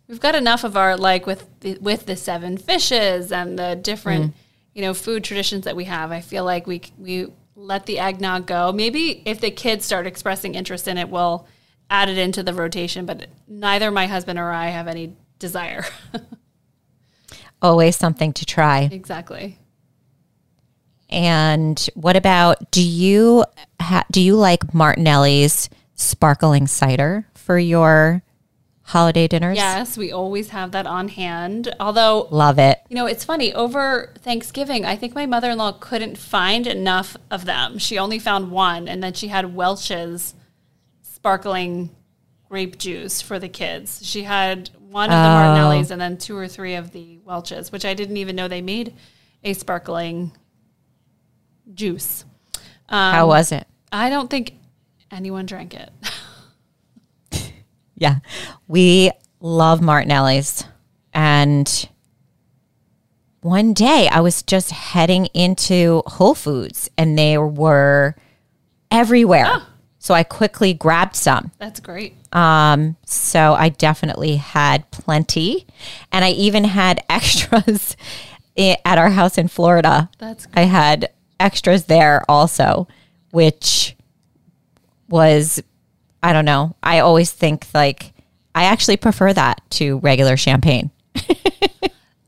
We've 0.08 0.20
got 0.20 0.34
enough 0.34 0.64
of 0.64 0.76
our 0.76 0.96
like 0.96 1.26
with 1.26 1.46
the, 1.60 1.78
with 1.78 2.06
the 2.06 2.16
seven 2.16 2.58
fishes 2.58 3.32
and 3.32 3.58
the 3.58 3.76
different 3.76 4.32
mm 4.32 4.34
you 4.74 4.82
know 4.82 4.94
food 4.94 5.24
traditions 5.24 5.64
that 5.64 5.76
we 5.76 5.84
have. 5.84 6.12
I 6.12 6.20
feel 6.20 6.44
like 6.44 6.66
we 6.66 6.82
we 6.98 7.28
let 7.54 7.86
the 7.86 7.98
eggnog 7.98 8.46
go. 8.46 8.72
Maybe 8.72 9.22
if 9.26 9.40
the 9.40 9.50
kids 9.50 9.84
start 9.84 10.06
expressing 10.06 10.54
interest 10.54 10.88
in 10.88 10.98
it, 10.98 11.08
we'll 11.08 11.46
add 11.90 12.08
it 12.08 12.18
into 12.18 12.42
the 12.42 12.54
rotation. 12.54 13.06
But 13.06 13.26
neither 13.46 13.90
my 13.90 14.06
husband 14.06 14.38
or 14.38 14.50
I 14.50 14.68
have 14.68 14.88
any 14.88 15.14
desire. 15.38 15.84
Always 17.62 17.96
something 17.96 18.32
to 18.32 18.46
try. 18.46 18.88
Exactly. 18.90 19.58
And 21.08 21.78
what 21.94 22.16
about 22.16 22.70
do 22.70 22.82
you 22.82 23.44
ha- 23.78 24.06
do 24.10 24.20
you 24.20 24.36
like 24.36 24.72
Martinelli's 24.72 25.68
sparkling 25.94 26.66
cider 26.66 27.28
for 27.34 27.58
your 27.58 28.22
holiday 28.82 29.28
dinners? 29.28 29.56
Yes, 29.56 29.96
we 29.96 30.12
always 30.12 30.50
have 30.50 30.72
that 30.72 30.86
on 30.86 31.08
hand. 31.08 31.74
Although, 31.78 32.28
love 32.30 32.58
it. 32.58 32.80
You 32.88 32.96
know, 32.96 33.06
it's 33.06 33.24
funny. 33.24 33.52
Over 33.52 34.12
Thanksgiving, 34.18 34.84
I 34.84 34.96
think 34.96 35.14
my 35.14 35.26
mother 35.26 35.50
in 35.50 35.58
law 35.58 35.72
couldn't 35.72 36.18
find 36.18 36.66
enough 36.66 37.16
of 37.30 37.44
them. 37.44 37.78
She 37.78 37.98
only 37.98 38.18
found 38.18 38.50
one, 38.50 38.88
and 38.88 39.02
then 39.02 39.12
she 39.12 39.28
had 39.28 39.54
Welch's 39.54 40.34
sparkling 41.02 41.90
grape 42.48 42.78
juice 42.78 43.22
for 43.22 43.38
the 43.38 43.48
kids. 43.48 44.00
She 44.04 44.24
had 44.24 44.70
one 44.90 45.10
of 45.10 45.14
the 45.14 45.16
oh. 45.16 45.34
Martinellis 45.34 45.90
and 45.90 46.00
then 46.00 46.18
two 46.18 46.36
or 46.36 46.46
three 46.46 46.74
of 46.74 46.92
the 46.92 47.18
Welch's, 47.24 47.72
which 47.72 47.84
I 47.84 47.94
didn't 47.94 48.18
even 48.18 48.36
know 48.36 48.46
they 48.46 48.60
made 48.60 48.94
a 49.42 49.54
sparkling 49.54 50.32
juice. 51.72 52.24
Um, 52.88 53.14
How 53.14 53.26
was 53.26 53.52
it? 53.52 53.66
I 53.90 54.10
don't 54.10 54.28
think 54.28 54.52
anyone 55.10 55.46
drank 55.46 55.74
it. 55.74 55.90
Yeah. 58.02 58.16
We 58.66 59.12
love 59.40 59.80
Martinelli's 59.80 60.64
and 61.14 61.88
one 63.42 63.74
day 63.74 64.08
I 64.10 64.20
was 64.20 64.42
just 64.42 64.70
heading 64.70 65.26
into 65.26 66.02
Whole 66.06 66.34
Foods 66.34 66.90
and 66.98 67.16
they 67.16 67.38
were 67.38 68.16
everywhere. 68.90 69.46
Oh. 69.46 69.66
So 69.98 70.14
I 70.14 70.24
quickly 70.24 70.74
grabbed 70.74 71.14
some. 71.14 71.52
That's 71.58 71.78
great. 71.78 72.16
Um, 72.32 72.96
so 73.06 73.54
I 73.54 73.68
definitely 73.68 74.36
had 74.36 74.90
plenty. 74.90 75.64
And 76.10 76.24
I 76.24 76.30
even 76.30 76.64
had 76.64 77.04
extras 77.08 77.96
at 78.56 78.98
our 78.98 79.10
house 79.10 79.38
in 79.38 79.46
Florida. 79.46 80.10
That's 80.18 80.46
great. 80.46 80.62
I 80.62 80.64
had 80.64 81.12
extras 81.38 81.84
there 81.84 82.24
also, 82.28 82.88
which 83.30 83.96
was, 85.08 85.62
I 86.22 86.32
don't 86.32 86.44
know. 86.44 86.76
I 86.82 87.00
always 87.00 87.32
think 87.32 87.66
like, 87.74 88.12
I 88.54 88.64
actually 88.64 88.96
prefer 88.96 89.32
that 89.32 89.62
to 89.70 89.98
regular 89.98 90.36
champagne. 90.36 90.90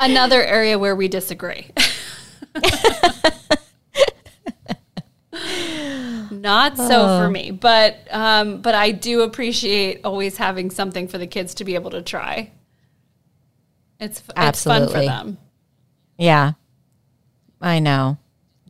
Another 0.00 0.42
area 0.42 0.78
where 0.78 0.96
we 0.96 1.08
disagree. 1.08 1.70
Not 6.30 6.76
so 6.76 7.06
oh. 7.06 7.20
for 7.20 7.30
me, 7.30 7.50
but 7.52 7.96
um, 8.10 8.60
but 8.60 8.74
I 8.74 8.90
do 8.90 9.22
appreciate 9.22 10.00
always 10.04 10.36
having 10.36 10.70
something 10.70 11.08
for 11.08 11.16
the 11.16 11.26
kids 11.26 11.54
to 11.54 11.64
be 11.64 11.74
able 11.74 11.90
to 11.90 12.02
try. 12.02 12.50
It's 13.98 14.22
Absolutely. 14.36 14.86
fun 14.86 14.92
for 14.92 15.04
them. 15.06 15.38
Yeah, 16.18 16.52
I 17.60 17.78
know. 17.78 18.18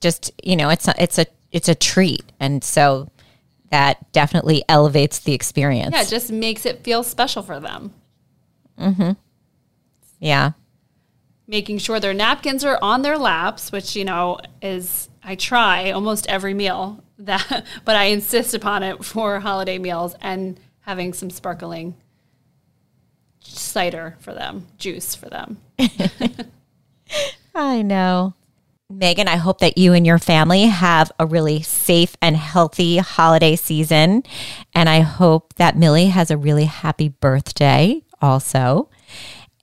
Just 0.00 0.30
you 0.42 0.56
know, 0.56 0.68
it's 0.68 0.86
a, 0.86 0.94
it's 1.02 1.18
a 1.18 1.26
it's 1.50 1.68
a 1.68 1.74
treat, 1.74 2.24
and 2.38 2.62
so 2.62 3.08
that 3.74 4.12
definitely 4.12 4.62
elevates 4.68 5.18
the 5.18 5.32
experience. 5.32 5.92
Yeah, 5.92 6.02
it 6.02 6.08
just 6.08 6.30
makes 6.30 6.64
it 6.64 6.84
feel 6.84 7.02
special 7.02 7.42
for 7.42 7.58
them. 7.58 7.92
Mm-hmm. 8.78 9.10
Yeah. 10.20 10.52
Making 11.48 11.78
sure 11.78 11.98
their 11.98 12.14
napkins 12.14 12.64
are 12.64 12.78
on 12.80 13.02
their 13.02 13.18
laps, 13.18 13.72
which 13.72 13.96
you 13.96 14.04
know 14.04 14.38
is 14.62 15.08
I 15.24 15.34
try 15.34 15.90
almost 15.90 16.28
every 16.28 16.54
meal 16.54 17.02
that, 17.18 17.66
but 17.84 17.96
I 17.96 18.04
insist 18.04 18.54
upon 18.54 18.84
it 18.84 19.04
for 19.04 19.40
holiday 19.40 19.78
meals 19.78 20.14
and 20.20 20.60
having 20.82 21.12
some 21.12 21.30
sparkling 21.30 21.96
cider 23.40 24.16
for 24.20 24.32
them, 24.32 24.68
juice 24.78 25.16
for 25.16 25.28
them. 25.28 25.58
I 27.56 27.82
know. 27.82 28.34
Megan, 28.90 29.28
I 29.28 29.36
hope 29.36 29.60
that 29.60 29.78
you 29.78 29.94
and 29.94 30.06
your 30.06 30.18
family 30.18 30.66
have 30.66 31.10
a 31.18 31.24
really 31.24 31.62
safe 31.62 32.16
and 32.20 32.36
healthy 32.36 32.98
holiday 32.98 33.56
season. 33.56 34.22
And 34.74 34.88
I 34.88 35.00
hope 35.00 35.54
that 35.54 35.76
Millie 35.76 36.06
has 36.06 36.30
a 36.30 36.36
really 36.36 36.66
happy 36.66 37.08
birthday 37.08 38.02
also. 38.20 38.90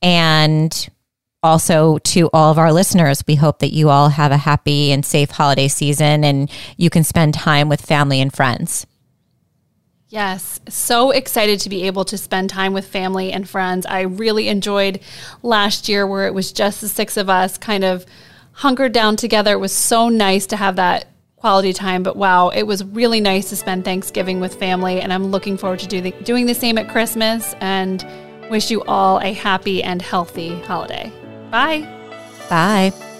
And 0.02 0.90
also 1.44 2.00
to 2.00 2.30
all 2.34 2.52
of 2.52 2.58
our 2.58 2.74
listeners, 2.74 3.24
we 3.28 3.36
hope 3.36 3.60
that 3.60 3.74
you 3.74 3.90
all 3.90 4.10
have 4.10 4.32
a 4.32 4.38
happy 4.38 4.92
and 4.92 5.06
safe 5.06 5.30
holiday 5.30 5.68
season 5.68 6.24
and 6.24 6.50
you 6.78 6.90
can 6.90 7.04
spend 7.04 7.36
time 7.36 7.70
with 7.70 7.82
family 7.82 8.22
and 8.22 8.34
friends. 8.34 8.88
Yes, 10.08 10.60
so 10.68 11.12
excited 11.12 11.60
to 11.62 11.70
be 11.70 11.84
able 11.84 12.04
to 12.06 12.18
spend 12.18 12.50
time 12.50 12.74
with 12.74 12.86
family 12.86 13.32
and 13.32 13.48
friends. 13.48 13.86
I 13.86 14.02
really 14.02 14.50
enjoyed 14.50 15.00
last 15.42 15.88
year 15.88 16.06
where 16.06 16.28
it 16.28 16.34
was 16.34 16.52
just 16.52 16.82
the 16.82 16.90
six 16.90 17.16
of 17.16 17.30
us 17.30 17.58
kind 17.58 17.86
of 17.86 18.06
hunkered 18.62 18.92
down 18.92 19.16
together. 19.16 19.54
It 19.54 19.60
was 19.60 19.72
so 19.72 20.08
nice 20.08 20.46
to 20.46 20.56
have 20.56 20.76
that 20.76 21.08
quality 21.36 21.74
time, 21.74 22.04
but 22.04 22.16
wow, 22.16 22.50
it 22.50 22.62
was 22.62 22.84
really 22.84 23.20
nice 23.20 23.50
to 23.50 23.56
spend 23.56 23.84
Thanksgiving 23.84 24.40
with 24.40 24.54
family. 24.54 25.02
And 25.02 25.12
I'm 25.12 25.32
looking 25.32 25.58
forward 25.58 25.80
to 25.80 25.88
do 25.88 26.00
the, 26.00 26.12
doing 26.24 26.46
the 26.46 26.54
same 26.54 26.78
at 26.78 26.88
Christmas 26.88 27.56
and 27.60 28.06
wish 28.52 28.70
you 28.70 28.84
all 28.84 29.20
a 29.20 29.34
happy 29.34 29.82
and 29.82 30.00
healthy 30.00 30.60
holiday. 30.62 31.12
Bye. 31.50 31.88
Bye. 32.50 33.11